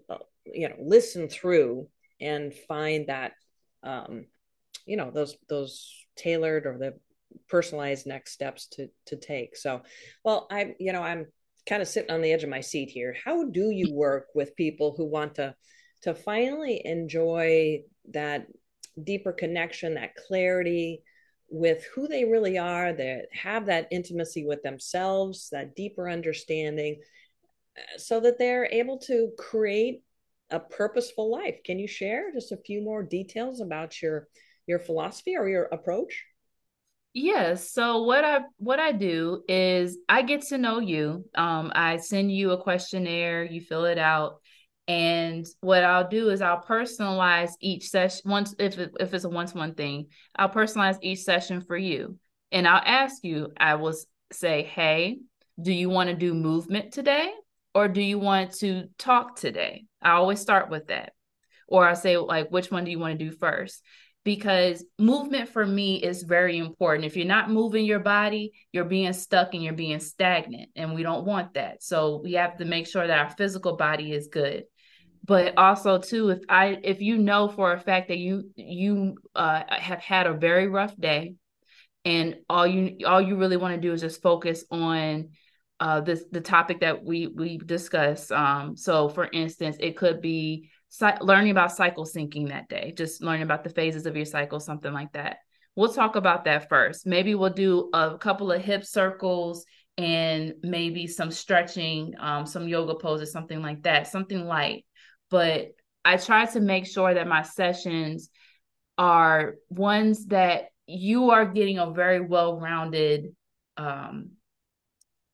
uh, 0.09 0.19
you 0.47 0.69
know 0.69 0.77
listen 0.81 1.29
through 1.29 1.89
and 2.21 2.55
find 2.69 3.09
that 3.09 3.33
um, 3.83 4.27
you 4.87 4.97
know 4.97 5.11
those 5.11 5.37
those 5.49 5.93
tailored 6.17 6.67
or 6.67 6.79
the 6.79 6.95
personalized 7.49 8.07
next 8.07 8.33
steps 8.33 8.67
to 8.69 8.89
to 9.07 9.17
take. 9.17 9.57
So 9.57 9.83
well 10.25 10.47
i 10.51 10.75
you 10.79 10.93
know 10.93 11.03
i'm 11.03 11.27
kind 11.69 11.83
of 11.83 11.89
sitting 11.89 12.11
on 12.11 12.23
the 12.23 12.33
edge 12.33 12.43
of 12.43 12.51
my 12.51 12.61
seat 12.61 12.91
here. 12.91 13.15
How 13.25 13.45
do 13.45 13.71
you 13.71 13.93
work 13.95 14.29
with 14.35 14.57
people 14.57 14.95
who 14.97 15.05
want 15.07 15.37
to 15.37 15.55
to 16.03 16.15
finally 16.15 16.83
enjoy 16.85 17.83
that 18.13 18.47
deeper 19.03 19.33
connection 19.33 19.95
that 19.95 20.17
clarity 20.17 21.03
with 21.49 21.85
who 21.95 22.09
they 22.09 22.25
really 22.25 22.59
are, 22.59 22.93
that 22.93 23.27
have 23.33 23.67
that 23.67 23.89
intimacy 23.91 24.45
with 24.45 24.63
themselves, 24.63 25.51
that 25.51 25.77
deeper 25.77 26.09
understanding, 26.09 27.01
uh, 27.77 27.99
so 27.99 28.21
that 28.21 28.39
they're 28.39 28.67
able 28.67 28.99
to 28.99 29.31
create 29.39 30.03
a 30.51 30.61
purposeful 30.61 31.31
life. 31.31 31.57
Can 31.65 31.79
you 31.79 31.89
share 31.89 32.33
just 32.33 32.53
a 32.53 32.57
few 32.57 32.83
more 32.83 33.03
details 33.03 33.61
about 33.61 34.01
your 34.01 34.29
your 34.67 34.79
philosophy 34.79 35.35
or 35.37 35.49
your 35.49 35.65
approach? 35.65 36.25
Yes. 37.15 37.71
So 37.71 38.03
what 38.03 38.25
I 38.25 38.41
what 38.57 38.79
I 38.79 38.93
do 38.93 39.43
is 39.49 39.99
I 40.09 40.23
get 40.23 40.43
to 40.49 40.59
know 40.59 40.79
you. 40.79 41.25
Um, 41.35 41.73
I 41.75 41.99
send 41.99 42.33
you 42.33 42.53
a 42.53 42.63
questionnaire, 42.63 43.45
you 43.45 43.61
fill 43.61 43.85
it 43.85 43.99
out, 43.99 44.41
and 44.89 45.47
what 45.61 45.85
I'll 45.85 46.09
do 46.09 46.31
is 46.31 46.43
I'll 46.43 46.63
personalize 46.63 47.53
each 47.61 47.89
session 47.89 48.23
once 48.31 48.55
if 48.59 48.79
it, 48.79 48.93
if 48.99 49.15
it's 49.15 49.25
a 49.25 49.29
one 49.29 49.47
to 49.47 49.57
one 49.57 49.75
thing, 49.75 50.09
I'll 50.35 50.49
personalize 50.49 50.99
each 51.03 51.21
session 51.21 51.61
for 51.61 51.77
you. 51.77 52.19
And 52.51 52.67
I'll 52.67 52.83
ask 52.85 53.23
you, 53.23 53.53
I 53.57 53.77
will 53.77 53.95
say, 54.33 54.65
"Hey, 54.65 55.19
do 55.61 55.73
you 55.73 55.89
want 55.89 56.11
to 56.11 56.17
do 56.17 56.35
movement 56.35 56.93
today 56.93 57.33
or 57.75 57.89
do 57.89 58.03
you 58.03 58.19
want 58.19 58.55
to 58.55 58.89
talk 58.99 59.37
today?" 59.37 59.85
I 60.01 60.13
always 60.13 60.41
start 60.41 60.69
with 60.69 60.89
that. 60.89 61.13
Or 61.69 61.89
I 61.89 61.95
say 61.95 62.17
like, 62.17 62.51
"Which 62.51 62.71
one 62.71 62.85
do 62.85 62.91
you 62.91 62.99
want 62.99 63.19
to 63.19 63.25
do 63.25 63.31
first? 63.31 63.83
because 64.25 64.85
movement 64.99 65.49
for 65.49 65.67
me 65.67 65.97
is 65.97 66.23
very 66.23 66.59
important. 66.59 67.05
If 67.05 67.17
you're 67.17 67.27
not 67.27 67.51
moving 67.51 67.85
your 67.85 67.99
body, 67.99 68.53
you're 68.71 68.85
being 68.85 69.13
stuck 69.13 69.53
and 69.53 69.65
you're 69.65 69.73
being 69.73 69.99
stagnant, 69.99 70.71
and 70.77 70.95
we 70.95 71.03
don't 71.03 71.27
want 71.27 71.55
that. 71.55 71.83
So 71.83 72.21
we 72.23 72.35
have 72.35 72.57
to 72.59 72.65
make 72.65 72.87
sure 72.87 73.05
that 73.05 73.19
our 73.19 73.31
physical 73.31 73.77
body 73.77 74.13
is 74.13 74.29
good 74.29 74.63
but 75.25 75.57
also 75.57 75.99
too 75.99 76.31
if 76.31 76.41
i 76.49 76.79
if 76.83 77.01
you 77.01 77.19
know 77.19 77.49
for 77.49 77.73
a 77.73 77.81
fact 77.81 78.09
that 78.09 78.19
you 78.19 78.51
you 78.57 79.15
uh, 79.35 79.63
have 79.69 80.01
had 80.01 80.27
a 80.27 80.35
very 80.35 80.69
rough 80.69 80.97
day 80.97 81.35
and 82.05 82.37
all 82.49 82.67
you 82.67 83.07
all 83.07 83.21
you 83.21 83.37
really 83.37 83.57
want 83.57 83.75
to 83.75 83.81
do 83.81 83.93
is 83.93 84.01
just 84.01 84.23
focus 84.23 84.65
on 84.71 85.29
uh 85.81 86.01
this 86.01 86.25
the 86.33 86.41
topic 86.41 86.81
that 86.81 87.05
we 87.05 87.29
we 87.29 87.59
discussed 87.59 88.33
um 88.33 88.77
so 88.77 89.09
for 89.09 89.29
instance 89.33 89.77
it 89.81 89.97
could 89.97 90.21
be 90.21 90.69
learning 91.21 91.51
about 91.51 91.73
cycle 91.73 92.05
syncing 92.05 92.49
that 92.49 92.69
day 92.69 92.93
just 92.97 93.23
learning 93.23 93.43
about 93.43 93.65
the 93.65 93.71
phases 93.71 94.07
of 94.07 94.17
your 94.17 94.27
cycle 94.27 94.61
something 94.61 94.93
like 94.93 95.13
that. 95.13 95.39
We'll 95.75 95.93
talk 95.93 96.17
about 96.17 96.45
that 96.45 96.69
first. 96.69 97.07
Maybe 97.07 97.35
we'll 97.35 97.51
do 97.51 97.89
a 97.95 98.19
couple 98.19 98.53
of 98.53 98.61
hip 98.61 98.85
circles 98.85 99.65
and 99.97 100.55
maybe 100.63 101.07
some 101.07 101.31
stretching 101.31 102.15
um, 102.19 102.47
some 102.47 102.69
yoga 102.69 102.95
poses 102.95 103.33
something 103.33 103.61
like 103.63 103.83
that 103.83 104.07
something 104.07 104.47
light 104.47 104.85
but 105.33 105.73
I 106.05 106.19
try 106.19 106.45
to 106.45 106.61
make 106.61 106.87
sure 106.87 107.15
that 107.15 107.27
my 107.27 107.43
sessions 107.43 108.29
are 108.99 109.55
ones 109.71 110.27
that 110.27 110.67
you 110.87 111.31
are 111.31 111.47
getting 111.47 111.79
a 111.79 111.91
very 111.91 112.21
well-rounded 112.21 113.35
um 113.79 114.33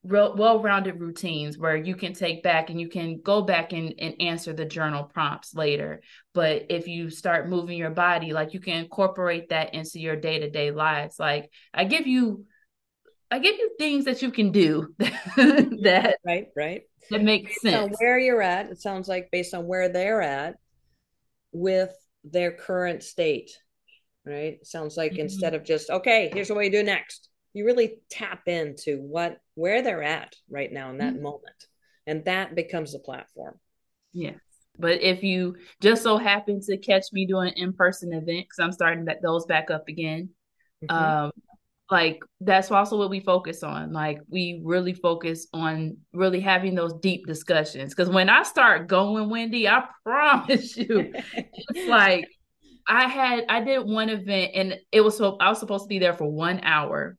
well-rounded 0.04 1.00
routines 1.00 1.58
where 1.58 1.76
you 1.76 1.94
can 1.94 2.14
take 2.14 2.42
back 2.42 2.70
and 2.70 2.80
you 2.80 2.88
can 2.88 3.20
go 3.20 3.42
back 3.42 3.72
and, 3.72 3.92
and 3.98 4.14
answer 4.20 4.52
the 4.54 4.64
journal 4.64 5.04
prompts 5.04 5.54
later. 5.54 6.00
But 6.32 6.66
if 6.70 6.86
you 6.86 7.10
start 7.10 7.48
moving 7.48 7.76
your 7.76 7.90
body 7.90 8.32
like 8.32 8.54
you 8.54 8.60
can 8.60 8.78
incorporate 8.78 9.48
that 9.48 9.74
into 9.74 9.98
your 9.98 10.16
day-to-day 10.16 10.70
lives. 10.70 11.18
Like 11.18 11.50
i 11.74 11.84
give 11.84 12.06
you 12.06 12.46
i 13.30 13.38
give 13.38 13.56
you 13.56 13.70
things 13.78 14.04
that 14.04 14.22
you 14.22 14.30
can 14.30 14.50
do 14.50 14.92
that 14.98 16.16
right 16.24 16.48
right 16.56 16.82
that 17.10 17.22
makes 17.22 17.50
based 17.50 17.62
sense. 17.62 17.76
On 17.76 17.90
where 17.98 18.18
you're 18.18 18.42
at, 18.42 18.70
it 18.70 18.80
sounds 18.80 19.08
like 19.08 19.30
based 19.30 19.54
on 19.54 19.66
where 19.66 19.88
they're 19.88 20.22
at 20.22 20.56
with 21.52 21.94
their 22.24 22.52
current 22.52 23.02
state, 23.02 23.50
right? 24.24 24.64
sounds 24.66 24.96
like 24.96 25.12
mm-hmm. 25.12 25.22
instead 25.22 25.54
of 25.54 25.64
just, 25.64 25.90
okay, 25.90 26.30
here's 26.32 26.50
what 26.50 26.58
we 26.58 26.70
do 26.70 26.82
next, 26.82 27.28
you 27.54 27.64
really 27.64 28.00
tap 28.10 28.42
into 28.46 28.98
what 28.98 29.38
where 29.54 29.82
they're 29.82 30.02
at 30.02 30.34
right 30.50 30.70
now 30.70 30.90
in 30.90 30.98
that 30.98 31.14
mm-hmm. 31.14 31.22
moment. 31.22 31.66
And 32.06 32.24
that 32.26 32.54
becomes 32.54 32.92
the 32.92 32.98
platform. 32.98 33.58
Yeah. 34.12 34.34
But 34.78 35.02
if 35.02 35.22
you 35.22 35.56
just 35.80 36.02
so 36.02 36.18
happen 36.18 36.60
to 36.62 36.76
catch 36.76 37.06
me 37.12 37.26
doing 37.26 37.48
an 37.48 37.54
in-person 37.54 38.12
event, 38.12 38.46
because 38.46 38.58
I'm 38.60 38.72
starting 38.72 39.06
that 39.06 39.22
those 39.22 39.44
back 39.46 39.70
up 39.70 39.88
again, 39.88 40.30
mm-hmm. 40.84 40.94
um, 40.94 41.32
like 41.90 42.20
that's 42.40 42.70
also 42.70 42.98
what 42.98 43.10
we 43.10 43.20
focus 43.20 43.62
on 43.62 43.92
like 43.92 44.18
we 44.28 44.60
really 44.62 44.92
focus 44.92 45.46
on 45.54 45.96
really 46.12 46.40
having 46.40 46.74
those 46.74 46.92
deep 47.00 47.26
discussions 47.26 47.94
because 47.94 48.10
when 48.10 48.28
i 48.28 48.42
start 48.42 48.86
going 48.86 49.30
wendy 49.30 49.66
i 49.66 49.82
promise 50.04 50.76
you 50.76 51.12
it's 51.34 51.88
like 51.88 52.28
I 52.88 53.06
had 53.06 53.44
I 53.50 53.60
did 53.62 53.86
one 53.86 54.08
event 54.08 54.52
and 54.54 54.76
it 54.90 55.02
was 55.02 55.16
so 55.16 55.36
I 55.38 55.50
was 55.50 55.58
supposed 55.58 55.84
to 55.84 55.88
be 55.88 55.98
there 55.98 56.14
for 56.14 56.26
one 56.26 56.60
hour. 56.62 57.18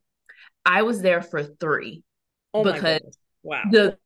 I 0.66 0.82
was 0.82 1.00
there 1.00 1.22
for 1.22 1.44
three 1.44 2.02
oh 2.52 2.64
because 2.64 3.16
wow 3.44 3.62
the 3.70 3.96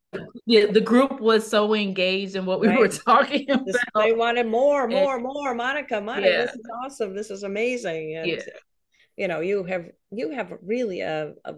yeah, 0.45 0.67
the 0.67 0.81
group 0.81 1.19
was 1.19 1.49
so 1.49 1.73
engaged 1.73 2.35
in 2.35 2.45
what 2.45 2.59
we 2.59 2.67
right. 2.67 2.79
were 2.79 2.87
talking 2.87 3.49
about. 3.49 3.65
They 3.95 4.13
wanted 4.13 4.47
more, 4.47 4.87
more, 4.87 5.15
and, 5.15 5.23
more. 5.23 5.53
Monika, 5.53 6.01
Monika, 6.01 6.23
yeah. 6.23 6.45
this 6.45 6.55
is 6.55 6.61
awesome. 6.83 7.15
This 7.15 7.29
is 7.31 7.43
amazing. 7.43 8.15
And, 8.15 8.27
yeah. 8.27 8.37
You 9.17 9.27
know, 9.27 9.39
you 9.39 9.63
have 9.63 9.89
you 10.11 10.31
have 10.31 10.53
really 10.61 11.01
a, 11.01 11.33
a, 11.43 11.55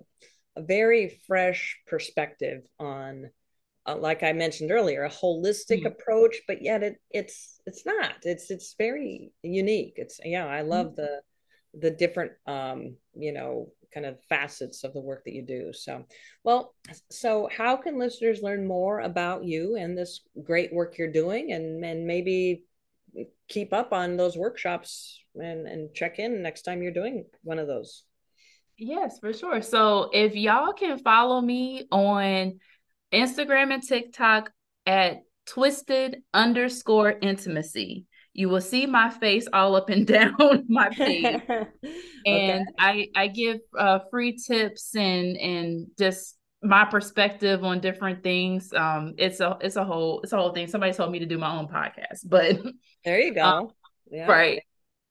a 0.56 0.62
very 0.62 1.22
fresh 1.28 1.80
perspective 1.88 2.64
on 2.80 3.30
uh, 3.88 3.96
like 3.96 4.22
I 4.22 4.34
mentioned 4.34 4.72
earlier, 4.72 5.04
a 5.04 5.10
holistic 5.10 5.80
mm-hmm. 5.80 5.88
approach, 5.88 6.42
but 6.48 6.62
yet 6.62 6.84
it 6.84 7.02
it's 7.10 7.62
it's 7.66 7.86
not. 7.86 8.16
It's 8.24 8.52
it's 8.52 8.76
very 8.78 9.32
unique. 9.44 9.94
It's 9.96 10.20
yeah, 10.24 10.46
I 10.46 10.62
love 10.62 10.88
mm-hmm. 10.88 10.96
the 11.02 11.22
the 11.80 11.92
different 11.92 12.34
um, 12.46 12.98
you 13.16 13.32
know, 13.32 13.72
kind 13.94 14.06
of 14.06 14.18
facets 14.28 14.84
of 14.84 14.94
the 14.94 15.00
work 15.00 15.24
that 15.24 15.34
you 15.34 15.42
do. 15.42 15.72
So, 15.74 16.06
well, 16.44 16.76
so 17.10 17.50
how 17.56 17.78
can 17.78 17.98
listeners 17.98 18.42
learn 18.42 18.68
more 18.68 19.00
about 19.00 19.46
you 19.46 19.76
and 19.78 19.98
this 19.98 20.22
great 20.44 20.74
work 20.74 20.98
you're 20.98 21.12
doing 21.12 21.54
and 21.54 21.84
and 21.84 22.06
maybe 22.06 22.66
keep 23.48 23.74
up 23.74 23.94
on 23.94 24.18
those 24.18 24.38
workshops 24.38 25.22
and 25.36 25.68
and 25.68 25.94
check 25.94 26.20
in 26.20 26.42
next 26.42 26.64
time 26.64 26.82
you're 26.82 26.92
doing 26.92 27.26
one 27.44 27.60
of 27.60 27.68
those? 27.68 28.04
Yes, 28.78 29.20
for 29.20 29.34
sure. 29.34 29.62
So, 29.62 30.10
if 30.14 30.36
y'all 30.36 30.74
can 30.74 31.00
follow 31.00 31.42
me 31.42 31.88
on 31.92 32.60
Instagram 33.12 33.74
and 33.74 33.82
TikTok 33.82 34.52
at 34.86 35.22
twisted 35.48 36.22
underscore 36.34 37.16
intimacy. 37.22 38.06
You 38.34 38.50
will 38.50 38.62
see 38.62 38.86
my 38.86 39.10
face 39.10 39.48
all 39.52 39.76
up 39.76 39.90
and 39.90 40.06
down 40.08 40.66
my 40.68 40.90
page, 40.90 41.42
okay. 41.50 41.68
and 42.26 42.68
I 42.78 43.08
I 43.16 43.28
give 43.28 43.60
uh, 43.78 44.00
free 44.12 44.38
tips 44.38 44.96
and 44.96 45.38
and 45.38 45.88
just 45.98 46.37
my 46.64 46.86
perspective 46.86 47.64
on 47.64 47.80
different 47.80 48.24
things. 48.24 48.74
Um, 48.74 49.14
it's 49.18 49.40
a 49.40 49.58
it's 49.62 49.76
a 49.76 49.84
whole 49.84 50.22
it's 50.22 50.34
a 50.34 50.38
whole 50.38 50.54
thing. 50.54 50.68
Somebody 50.68 50.94
told 50.94 51.12
me 51.12 51.20
to 51.20 51.26
do 51.26 51.38
my 51.38 51.56
own 51.56 51.68
podcast, 51.68 52.22
but 52.26 52.58
there 53.06 53.20
you 53.20 53.34
go. 53.34 53.44
Um, 53.44 53.68
yeah. 54.10 54.26
Right. 54.26 54.64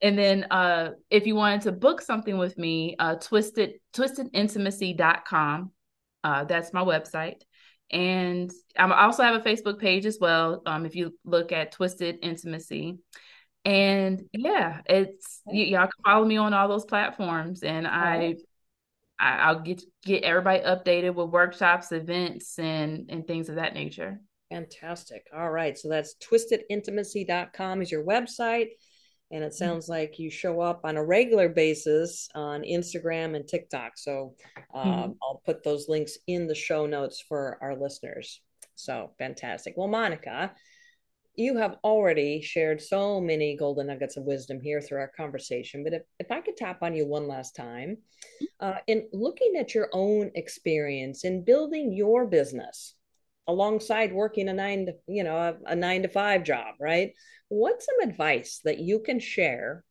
And 0.02 0.18
then 0.18 0.44
uh 0.50 0.90
if 1.10 1.26
you 1.26 1.34
wanted 1.34 1.62
to 1.62 1.72
book 1.72 2.00
something 2.00 2.36
with 2.36 2.58
me, 2.58 2.96
uh 2.98 3.14
twisted 3.16 3.74
twistedintimacy.com. 3.94 5.70
Uh 6.24 6.44
that's 6.44 6.72
my 6.72 6.82
website. 6.82 7.42
And 7.90 8.50
I 8.76 9.04
also 9.04 9.22
have 9.22 9.40
a 9.40 9.44
Facebook 9.44 9.78
page 9.78 10.06
as 10.06 10.18
well. 10.20 10.62
Um, 10.66 10.86
if 10.86 10.96
you 10.96 11.14
look 11.24 11.52
at 11.52 11.72
Twisted 11.72 12.18
Intimacy. 12.22 12.98
And 13.64 14.22
yeah, 14.32 14.80
it's 14.86 15.40
y- 15.44 15.54
y'all 15.54 15.82
can 15.82 16.02
follow 16.04 16.24
me 16.24 16.36
on 16.36 16.52
all 16.52 16.68
those 16.68 16.84
platforms. 16.84 17.62
And 17.62 17.86
I 17.86 18.36
I, 19.18 19.36
I'll 19.36 19.60
get 19.60 19.82
get 20.04 20.22
everybody 20.24 20.60
updated 20.60 21.14
with 21.14 21.30
workshops, 21.30 21.92
events, 21.92 22.58
and 22.58 23.06
and 23.08 23.26
things 23.26 23.48
of 23.48 23.56
that 23.56 23.74
nature. 23.74 24.20
Fantastic. 24.50 25.26
All 25.34 25.50
right. 25.50 25.76
So 25.76 25.88
that's 25.88 26.14
twistedintimacy.com 26.22 27.82
is 27.82 27.90
your 27.90 28.04
website. 28.04 28.68
And 29.32 29.42
it 29.42 29.48
mm-hmm. 29.48 29.56
sounds 29.56 29.88
like 29.88 30.18
you 30.18 30.30
show 30.30 30.60
up 30.60 30.82
on 30.84 30.96
a 30.96 31.04
regular 31.04 31.48
basis 31.48 32.28
on 32.34 32.62
Instagram 32.62 33.34
and 33.34 33.46
TikTok. 33.46 33.92
So 33.96 34.34
um, 34.72 34.88
mm-hmm. 34.88 35.12
I'll 35.22 35.42
put 35.44 35.64
those 35.64 35.88
links 35.88 36.16
in 36.28 36.46
the 36.46 36.54
show 36.54 36.86
notes 36.86 37.22
for 37.28 37.58
our 37.60 37.76
listeners. 37.76 38.40
So 38.76 39.10
fantastic. 39.18 39.74
Well, 39.76 39.88
Monika, 39.88 40.50
you 41.36 41.56
have 41.56 41.76
already 41.84 42.40
shared 42.40 42.80
so 42.80 43.20
many 43.20 43.56
golden 43.56 43.88
nuggets 43.88 44.16
of 44.16 44.24
wisdom 44.24 44.60
here 44.60 44.80
through 44.80 44.98
our 44.98 45.12
conversation. 45.16 45.84
But 45.84 45.92
if, 45.92 46.02
if 46.18 46.30
I 46.30 46.40
could 46.40 46.56
tap 46.56 46.82
on 46.82 46.94
you 46.94 47.06
one 47.06 47.28
last 47.28 47.54
time, 47.54 47.98
uh, 48.60 48.76
in 48.86 49.08
looking 49.12 49.54
at 49.58 49.74
your 49.74 49.88
own 49.92 50.30
experience 50.34 51.24
in 51.24 51.44
building 51.44 51.92
your 51.92 52.26
business 52.26 52.94
alongside 53.46 54.12
working 54.12 54.48
a 54.48 54.52
nine 54.52 54.86
to, 54.86 54.94
you 55.06 55.24
know, 55.24 55.36
a, 55.36 55.54
a 55.66 55.76
nine 55.76 56.02
to 56.02 56.08
five 56.08 56.42
job, 56.42 56.74
right? 56.80 57.12
What's 57.48 57.86
some 57.86 58.08
advice 58.08 58.60
that 58.64 58.78
you 58.78 59.00
can 59.00 59.20
share 59.20 59.84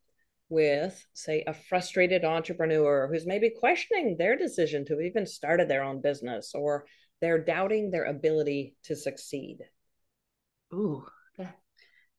with, 0.50 1.06
say, 1.14 1.44
a 1.48 1.54
frustrated 1.54 2.26
entrepreneur 2.26 3.08
who's 3.08 3.26
maybe 3.26 3.50
questioning 3.50 4.18
their 4.18 4.38
decision 4.38 4.86
to 4.86 5.00
even 5.00 5.26
started 5.26 5.70
their 5.70 5.84
own 5.84 6.02
business 6.02 6.54
or 6.54 6.86
they're 7.22 7.44
doubting 7.44 7.92
their 7.92 8.06
ability 8.06 8.76
to 8.84 8.96
succeed? 8.96 9.60
Ooh, 10.74 11.06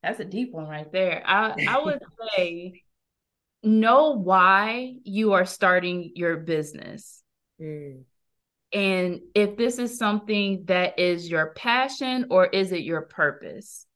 that's 0.06 0.20
a 0.20 0.24
deep 0.24 0.52
one 0.52 0.68
right 0.68 0.90
there. 0.92 1.20
I, 1.26 1.66
I 1.68 1.82
would 1.82 2.00
say 2.36 2.84
know 3.64 4.12
why 4.12 4.94
you 5.02 5.32
are 5.32 5.44
starting 5.44 6.12
your 6.14 6.38
business. 6.38 7.22
Mm. 7.58 8.02
And 8.70 9.20
if 9.34 9.56
this 9.56 9.78
is 9.78 9.96
something 9.96 10.64
that 10.66 10.98
is 10.98 11.30
your 11.30 11.54
passion 11.54 12.26
or 12.28 12.44
is 12.44 12.70
it 12.70 12.82
your 12.82 13.00
purpose? 13.00 13.86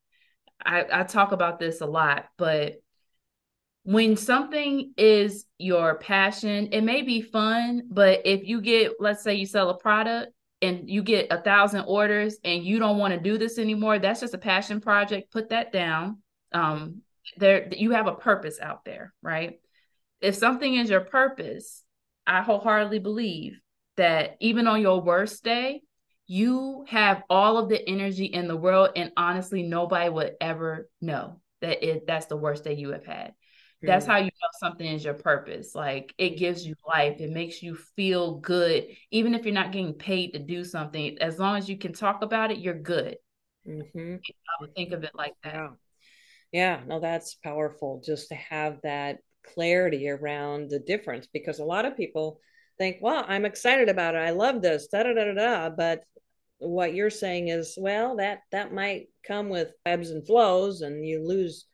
I, 0.65 0.85
I 0.91 1.03
talk 1.03 1.31
about 1.31 1.59
this 1.59 1.81
a 1.81 1.85
lot, 1.85 2.25
but 2.39 2.81
when 3.83 4.17
something 4.17 4.93
is 4.97 5.45
your 5.59 5.99
passion, 5.99 6.69
it 6.71 6.81
may 6.81 7.03
be 7.03 7.21
fun, 7.21 7.83
but 7.91 8.21
if 8.25 8.47
you 8.47 8.61
get, 8.61 8.93
let's 8.99 9.21
say 9.21 9.35
you 9.35 9.45
sell 9.45 9.69
a 9.69 9.77
product 9.77 10.33
and 10.61 10.89
you 10.89 11.03
get 11.03 11.27
a 11.31 11.41
thousand 11.41 11.85
orders 11.87 12.37
and 12.43 12.63
you 12.63 12.79
don't 12.79 12.97
want 12.97 13.13
to 13.13 13.19
do 13.19 13.37
this 13.37 13.57
anymore, 13.57 13.99
that's 13.99 14.19
just 14.19 14.33
a 14.33 14.39
passion 14.39 14.81
project. 14.81 15.31
Put 15.31 15.49
that 15.49 15.71
down. 15.71 16.19
Um, 16.51 17.01
there 17.37 17.67
you 17.71 17.91
have 17.91 18.07
a 18.07 18.13
purpose 18.13 18.59
out 18.61 18.85
there, 18.85 19.13
right? 19.21 19.59
If 20.21 20.35
something 20.35 20.75
is 20.75 20.89
your 20.89 21.01
purpose, 21.01 21.83
I 22.27 22.41
wholeheartedly 22.41 22.99
believe 22.99 23.59
that 23.97 24.37
even 24.39 24.67
on 24.67 24.81
your 24.81 25.01
worst 25.01 25.43
day, 25.43 25.81
you 26.27 26.85
have 26.87 27.23
all 27.29 27.57
of 27.57 27.67
the 27.67 27.89
energy 27.89 28.25
in 28.25 28.47
the 28.47 28.55
world 28.55 28.91
and 28.95 29.11
honestly 29.17 29.63
nobody 29.63 30.09
would 30.09 30.33
ever 30.39 30.89
know 31.01 31.41
that 31.61 31.83
it 31.85 32.07
that's 32.07 32.27
the 32.27 32.37
worst 32.37 32.63
day 32.63 32.73
you 32.73 32.91
have 32.91 33.05
had 33.05 33.33
that's 33.81 34.05
how 34.05 34.17
you 34.17 34.25
know 34.25 34.47
something 34.59 34.85
is 34.85 35.03
your 35.03 35.15
purpose. 35.15 35.73
Like 35.73 36.13
it 36.17 36.37
gives 36.37 36.65
you 36.65 36.75
life. 36.87 37.19
It 37.19 37.31
makes 37.31 37.63
you 37.63 37.75
feel 37.75 38.37
good. 38.37 38.87
Even 39.09 39.33
if 39.33 39.45
you're 39.45 39.53
not 39.53 39.71
getting 39.71 39.93
paid 39.93 40.33
to 40.33 40.39
do 40.39 40.63
something 40.63 41.17
as 41.19 41.39
long 41.39 41.57
as 41.57 41.67
you 41.67 41.77
can 41.77 41.93
talk 41.93 42.21
about 42.21 42.51
it 42.51 42.59
you're 42.59 42.73
good. 42.73 43.17
Mm-hmm. 43.67 44.15
i 44.15 44.61
would 44.61 44.73
think 44.75 44.91
of 44.91 45.03
it 45.03 45.11
like 45.13 45.33
that. 45.43 45.53
Yeah. 45.53 45.69
yeah 46.51 46.79
no 46.87 46.99
that's 46.99 47.35
powerful 47.35 48.01
just 48.03 48.29
to 48.29 48.35
have 48.35 48.79
that 48.81 49.19
clarity 49.45 50.09
around 50.09 50.71
the 50.71 50.79
difference 50.79 51.27
because 51.31 51.59
a 51.59 51.63
lot 51.63 51.85
of 51.85 51.95
people 51.95 52.39
think 52.79 52.97
well 53.01 53.23
i'm 53.27 53.45
excited 53.45 53.87
about 53.89 54.15
it. 54.15 54.19
I 54.19 54.31
love 54.31 54.61
this. 54.61 54.87
Da 54.87 55.03
da 55.03 55.13
da 55.13 55.25
da 55.25 55.33
da. 55.33 55.69
But 55.69 56.03
what 56.57 56.93
you're 56.93 57.09
saying 57.09 57.49
is 57.49 57.75
well 57.77 58.17
that 58.17 58.41
that 58.51 58.73
might 58.73 59.07
come 59.25 59.49
with 59.49 59.71
ebbs 59.85 60.11
and 60.11 60.25
flows 60.25 60.81
and 60.81 61.05
you 61.05 61.23
lose 61.23 61.65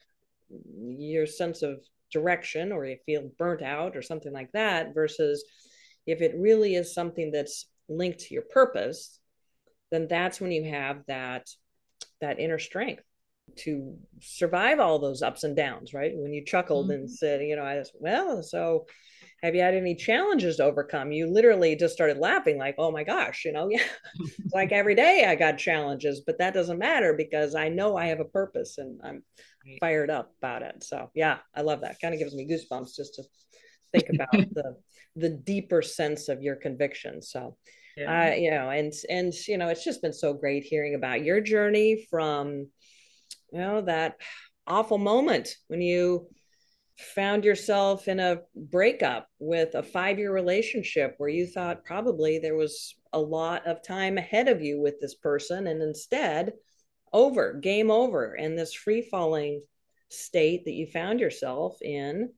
your 0.78 1.26
sense 1.26 1.62
of 1.62 1.80
direction 2.12 2.72
or 2.72 2.86
you 2.86 2.98
feel 3.06 3.30
burnt 3.38 3.62
out 3.62 3.96
or 3.96 4.02
something 4.02 4.34
like 4.34 4.52
that 4.54 4.94
versus 4.94 5.44
if 6.06 6.22
it 6.22 6.36
really 6.38 6.76
is 6.76 6.94
something 6.94 7.32
that's 7.32 7.68
linked 7.90 8.20
to 8.20 8.34
your 8.34 8.44
purpose 8.44 9.20
then 9.92 10.08
that's 10.08 10.42
when 10.42 10.52
you 10.52 10.64
have 10.64 11.04
that 11.08 11.48
that 12.22 12.40
inner 12.40 12.60
strength 12.60 13.04
to 13.56 13.96
survive 14.22 14.80
all 14.80 15.00
those 15.00 15.22
ups 15.22 15.44
and 15.44 15.56
downs 15.56 15.94
right 15.94 16.14
when 16.16 16.34
you 16.34 16.44
chuckled 16.44 16.90
mm-hmm. 16.90 17.02
and 17.02 17.12
said 17.12 17.42
you 17.42 17.56
know 17.56 17.64
i 17.64 17.76
just 17.76 17.94
well 18.00 18.44
so 18.44 18.86
have 19.44 19.54
you 19.56 19.62
had 19.62 19.76
any 19.76 19.96
challenges 19.96 20.58
to 20.58 20.64
overcome? 20.64 21.12
You 21.12 21.28
literally 21.28 21.76
just 21.76 21.94
started 21.94 22.18
laughing 22.18 22.58
like 22.58 22.76
oh 22.78 22.92
my 22.92 23.04
gosh 23.04 23.46
you 23.46 23.52
know? 23.52 23.70
Yeah. 23.78 23.84
Like 24.54 24.72
every 24.72 24.96
day 24.96 25.26
i 25.28 25.36
got 25.36 25.58
challenges 25.58 26.22
but 26.26 26.40
that 26.40 26.54
doesn't 26.54 26.80
matter 26.80 27.14
because 27.14 27.54
i 27.54 27.70
know 27.70 27.96
i 27.98 28.06
have 28.08 28.20
a 28.20 28.26
purpose 28.26 28.78
and 28.78 29.00
i'm 29.04 29.24
fired 29.80 30.10
up 30.10 30.32
about 30.40 30.64
it. 30.64 30.84
So 30.84 31.12
yeah 31.14 31.40
i 31.56 31.62
love 31.62 31.82
that. 31.82 32.00
Kind 32.00 32.14
of 32.14 32.20
gives 32.20 32.34
me 32.34 32.48
goosebumps 32.48 32.96
just 32.96 33.16
to 33.16 33.24
think 33.92 34.10
about 34.14 34.32
the 34.54 34.78
the 35.16 35.30
deeper 35.30 35.82
sense 35.82 36.30
of 36.30 36.42
your 36.42 36.56
conviction. 36.56 37.22
So 37.22 37.58
yeah. 37.98 38.32
uh, 38.32 38.36
you 38.36 38.52
know 38.52 38.70
and 38.70 38.94
and 39.10 39.34
you 39.48 39.58
know 39.58 39.70
it's 39.70 39.84
just 39.84 40.02
been 40.02 40.14
so 40.14 40.34
great 40.34 40.64
hearing 40.64 40.96
about 40.96 41.24
your 41.24 41.42
journey 41.42 42.06
from 42.10 42.68
you 43.52 43.60
know 43.60 43.82
that 43.82 44.18
awful 44.68 44.98
moment 44.98 45.56
when 45.68 45.82
you 45.82 46.28
found 46.98 47.46
yourself 47.46 48.08
in 48.08 48.20
a 48.20 48.40
breakup 48.56 49.28
with 49.40 49.76
a 49.76 49.84
five 49.84 50.18
year 50.18 50.34
relationship 50.34 51.16
where 51.18 51.30
you 51.30 51.46
thought 51.46 51.86
probably 51.86 52.40
there 52.40 52.56
was 52.56 52.96
a 53.14 53.20
lot 53.20 53.66
of 53.68 53.84
time 53.84 54.18
ahead 54.18 54.48
of 54.48 54.62
you 54.62 54.80
with 54.82 55.00
this 55.00 55.16
person 55.16 55.68
and 55.68 55.82
instead 55.82 56.54
over 57.14 57.54
game 57.54 57.92
over 57.92 58.34
and 58.34 58.58
this 58.58 58.74
free 58.74 59.02
falling 59.02 59.62
state 60.10 60.66
that 60.66 60.74
you 60.74 60.88
found 60.88 61.20
yourself 61.20 61.78
in 61.82 62.30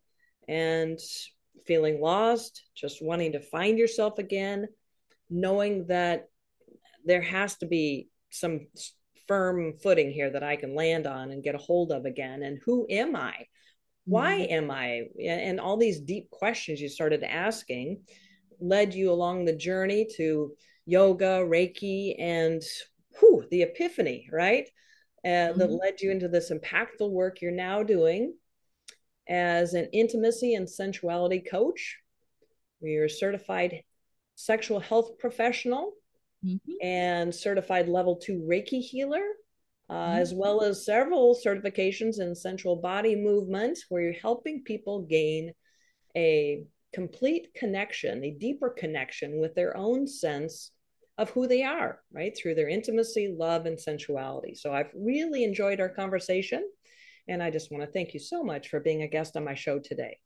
and 0.48 1.00
feeling 1.66 2.02
lost 2.02 2.64
just 2.76 3.02
wanting 3.02 3.32
to 3.32 3.40
find 3.40 3.78
yourself 3.78 4.20
again 4.20 4.68
knowing 5.30 5.86
that 5.88 6.28
there 7.06 7.22
has 7.22 7.56
to 7.58 7.66
be 7.66 8.10
some 8.30 8.68
firm 9.28 9.74
footing 9.82 10.12
here 10.12 10.32
that 10.32 10.44
I 10.44 10.56
can 10.56 10.76
land 10.76 11.06
on 11.06 11.32
and 11.32 11.44
get 11.44 11.56
a 11.56 11.60
hold 11.60 11.92
of 11.92 12.06
again. 12.06 12.42
And 12.42 12.60
who 12.66 12.88
am 12.90 13.16
I 13.16 13.46
why 14.10 14.40
mm-hmm. 14.40 14.54
am 14.54 14.72
I? 14.72 15.04
And 15.24 15.60
all 15.60 15.78
these 15.78 16.00
deep 16.00 16.30
questions 16.32 16.82
you 16.82 16.90
started 16.90 17.24
asking 17.24 18.02
led 18.60 18.94
you 18.94 19.12
along 19.12 19.46
the 19.46 19.56
journey 19.56 20.08
to 20.18 20.54
yoga, 20.86 21.46
Reiki, 21.46 22.16
and 22.20 22.62
whew, 23.20 23.46
the 23.52 23.62
epiphany, 23.62 24.28
right? 24.32 24.68
Uh, 25.24 25.28
mm-hmm. 25.28 25.60
That 25.60 25.72
led 25.72 26.02
you 26.02 26.12
into 26.12 26.28
this 26.28 26.52
impactful 26.52 27.12
work 27.12 27.42
you're 27.42 27.52
now 27.52 27.84
doing 27.84 28.34
as 29.28 29.76
an 29.76 29.88
intimacy 29.94 30.56
and 30.56 30.68
sensuality 30.68 31.48
coach. 31.48 31.98
You're 32.82 33.06
a 33.06 33.10
certified 33.10 33.84
sexual 34.36 34.80
health 34.80 35.20
professional 35.20 35.94
mm-hmm. 36.44 36.72
and 36.82 37.36
certified 37.36 37.88
level 37.88 38.16
two 38.16 38.44
Reiki 38.50 38.82
healer 38.82 39.22
uh, 39.90 39.94
mm-hmm. 39.94 40.18
as 40.20 40.34
well 40.34 40.62
as 40.62 40.86
several 40.86 41.36
certifications 41.36 42.20
in 42.20 42.36
sensual 42.36 42.76
body 42.76 43.16
movement, 43.16 43.78
where 43.90 44.02
you're 44.02 44.14
helping 44.14 44.64
people 44.64 45.02
gain 45.02 45.54
a 46.16 46.64
complete 46.94 47.50
connection, 47.56 48.24
a 48.24 48.32
deeper 48.32 48.70
connection 48.70 49.40
with 49.40 49.56
their 49.56 49.76
own 49.78 50.08
sense 50.08 50.72
of 51.18 51.30
who 51.32 51.48
they 51.48 51.64
are, 51.64 52.00
right? 52.14 52.36
Through 52.36 52.56
their 52.56 52.70
intimacy, 52.70 53.36
love, 53.38 53.66
and 53.66 53.80
sensuality. 53.80 54.56
So 54.56 54.74
I've 54.74 54.92
really 54.96 55.44
enjoyed 55.44 55.80
our 55.80 55.90
conversation. 55.90 56.68
And 57.28 57.44
I 57.44 57.52
just 57.52 57.72
want 57.72 57.84
to 57.84 57.92
thank 57.92 58.14
you 58.14 58.20
so 58.20 58.44
much 58.44 58.70
for 58.70 58.80
being 58.80 59.04
a 59.04 59.08
guest 59.08 59.38
on 59.38 59.44
my 59.44 59.54
show 59.54 59.80
today. 59.80 60.18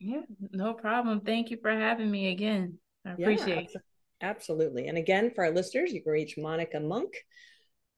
Yeah, 0.00 0.22
no 0.52 0.72
problem. 0.72 1.20
Thank 1.20 1.50
you 1.50 1.58
for 1.60 1.70
having 1.70 2.10
me 2.10 2.32
again. 2.32 2.78
I 3.04 3.12
appreciate 3.12 3.70
yeah, 3.72 3.78
it. 3.78 3.82
Absolutely. 4.22 4.88
And 4.88 4.98
again, 4.98 5.30
for 5.34 5.44
our 5.44 5.50
listeners, 5.50 5.92
you 5.92 6.02
can 6.02 6.12
reach 6.12 6.36
Monika 6.36 6.82
Monk 6.82 7.12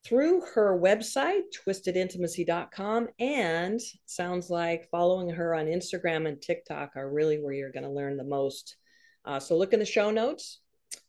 through 0.05 0.43
her 0.55 0.79
website, 0.79 1.43
twistedintimacy.com, 1.65 3.09
and 3.21 3.81
sounds 4.07 4.51
like 4.51 4.89
following 4.91 5.31
her 5.31 5.55
on 5.55 5.67
Instagram 5.67 6.27
and 6.27 6.43
TikTok 6.43 6.93
are 6.97 7.11
really 7.11 7.37
where 7.39 7.53
you're 7.53 7.71
going 7.71 7.85
to 7.85 7.91
learn 7.91 8.17
the 8.17 8.25
most. 8.25 8.77
Uh, 9.25 9.39
so 9.39 9.57
look 9.57 9.73
in 9.73 9.79
the 9.79 9.85
show 9.85 10.11
notes 10.11 10.61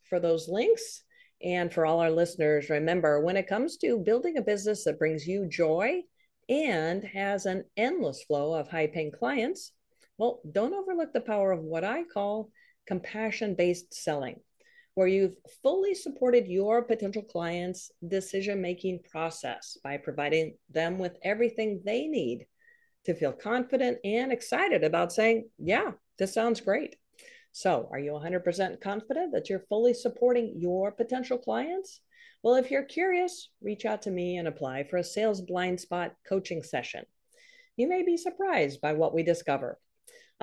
for 0.08 0.20
those 0.20 0.48
links. 0.48 1.02
And 1.42 1.72
for 1.72 1.84
all 1.84 1.98
our 1.98 2.10
listeners, 2.10 2.70
remember 2.70 3.20
when 3.20 3.36
it 3.36 3.48
comes 3.48 3.76
to 3.78 3.98
building 3.98 4.38
a 4.38 4.42
business 4.42 4.84
that 4.84 4.98
brings 4.98 5.26
you 5.26 5.48
joy 5.48 6.02
and 6.48 7.02
has 7.04 7.46
an 7.46 7.64
endless 7.76 8.22
flow 8.22 8.54
of 8.54 8.68
high 8.68 8.86
paying 8.86 9.10
clients, 9.10 9.72
well, 10.18 10.40
don't 10.50 10.72
overlook 10.72 11.12
the 11.12 11.20
power 11.20 11.50
of 11.50 11.60
what 11.60 11.82
I 11.82 12.04
call 12.04 12.50
compassion 12.86 13.56
based 13.56 13.92
selling 13.92 14.40
where 14.94 15.06
you've 15.06 15.36
fully 15.62 15.94
supported 15.94 16.46
your 16.46 16.82
potential 16.82 17.22
clients' 17.22 17.90
decision 18.06 18.60
making 18.60 19.00
process 19.10 19.76
by 19.82 19.96
providing 19.96 20.56
them 20.70 20.98
with 20.98 21.16
everything 21.22 21.82
they 21.84 22.06
need 22.06 22.46
to 23.04 23.14
feel 23.14 23.32
confident 23.32 23.98
and 24.04 24.32
excited 24.32 24.84
about 24.84 25.12
saying, 25.12 25.48
Yeah, 25.58 25.92
this 26.18 26.32
sounds 26.32 26.60
great. 26.60 26.96
So, 27.52 27.88
are 27.92 27.98
you 27.98 28.12
100% 28.12 28.80
confident 28.80 29.32
that 29.32 29.48
you're 29.48 29.66
fully 29.68 29.94
supporting 29.94 30.54
your 30.58 30.90
potential 30.90 31.38
clients? 31.38 32.00
Well, 32.42 32.56
if 32.56 32.70
you're 32.70 32.84
curious, 32.84 33.48
reach 33.62 33.84
out 33.84 34.02
to 34.02 34.10
me 34.10 34.36
and 34.36 34.48
apply 34.48 34.84
for 34.84 34.96
a 34.96 35.04
sales 35.04 35.40
blind 35.40 35.80
spot 35.80 36.14
coaching 36.28 36.62
session. 36.62 37.04
You 37.76 37.88
may 37.88 38.02
be 38.02 38.16
surprised 38.16 38.80
by 38.80 38.92
what 38.92 39.14
we 39.14 39.22
discover. 39.22 39.78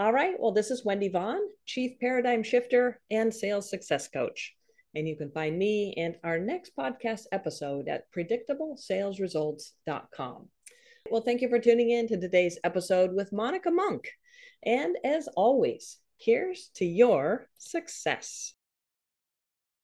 All 0.02 0.12
right. 0.12 0.34
Well, 0.40 0.52
this 0.52 0.72
is 0.72 0.84
Wendy 0.84 1.10
Vaughn, 1.10 1.42
Chief 1.68 1.92
Paradigm 2.00 2.42
Shifter 2.42 3.00
and 3.12 3.32
Sales 3.32 3.70
Success 3.70 4.08
Coach. 4.08 4.56
And 4.96 5.08
you 5.08 5.16
can 5.16 5.30
find 5.30 5.60
me 5.60 5.94
and 5.96 6.16
our 6.24 6.40
next 6.40 6.76
podcast 6.76 7.26
episode 7.32 7.88
at 7.88 8.12
predictablesalesresults.com. 8.12 10.48
Well, 11.12 11.22
thank 11.22 11.42
you 11.42 11.50
for 11.50 11.60
tuning 11.60 11.92
in 11.92 12.08
to 12.08 12.20
today's 12.20 12.58
episode 12.64 13.14
with 13.14 13.30
Monika 13.30 13.72
Monk. 13.72 14.10
And 14.64 14.98
as 15.04 15.28
always, 15.36 16.00
here's 16.18 16.72
to 16.78 16.86
your 16.86 17.48
success. 17.60 18.56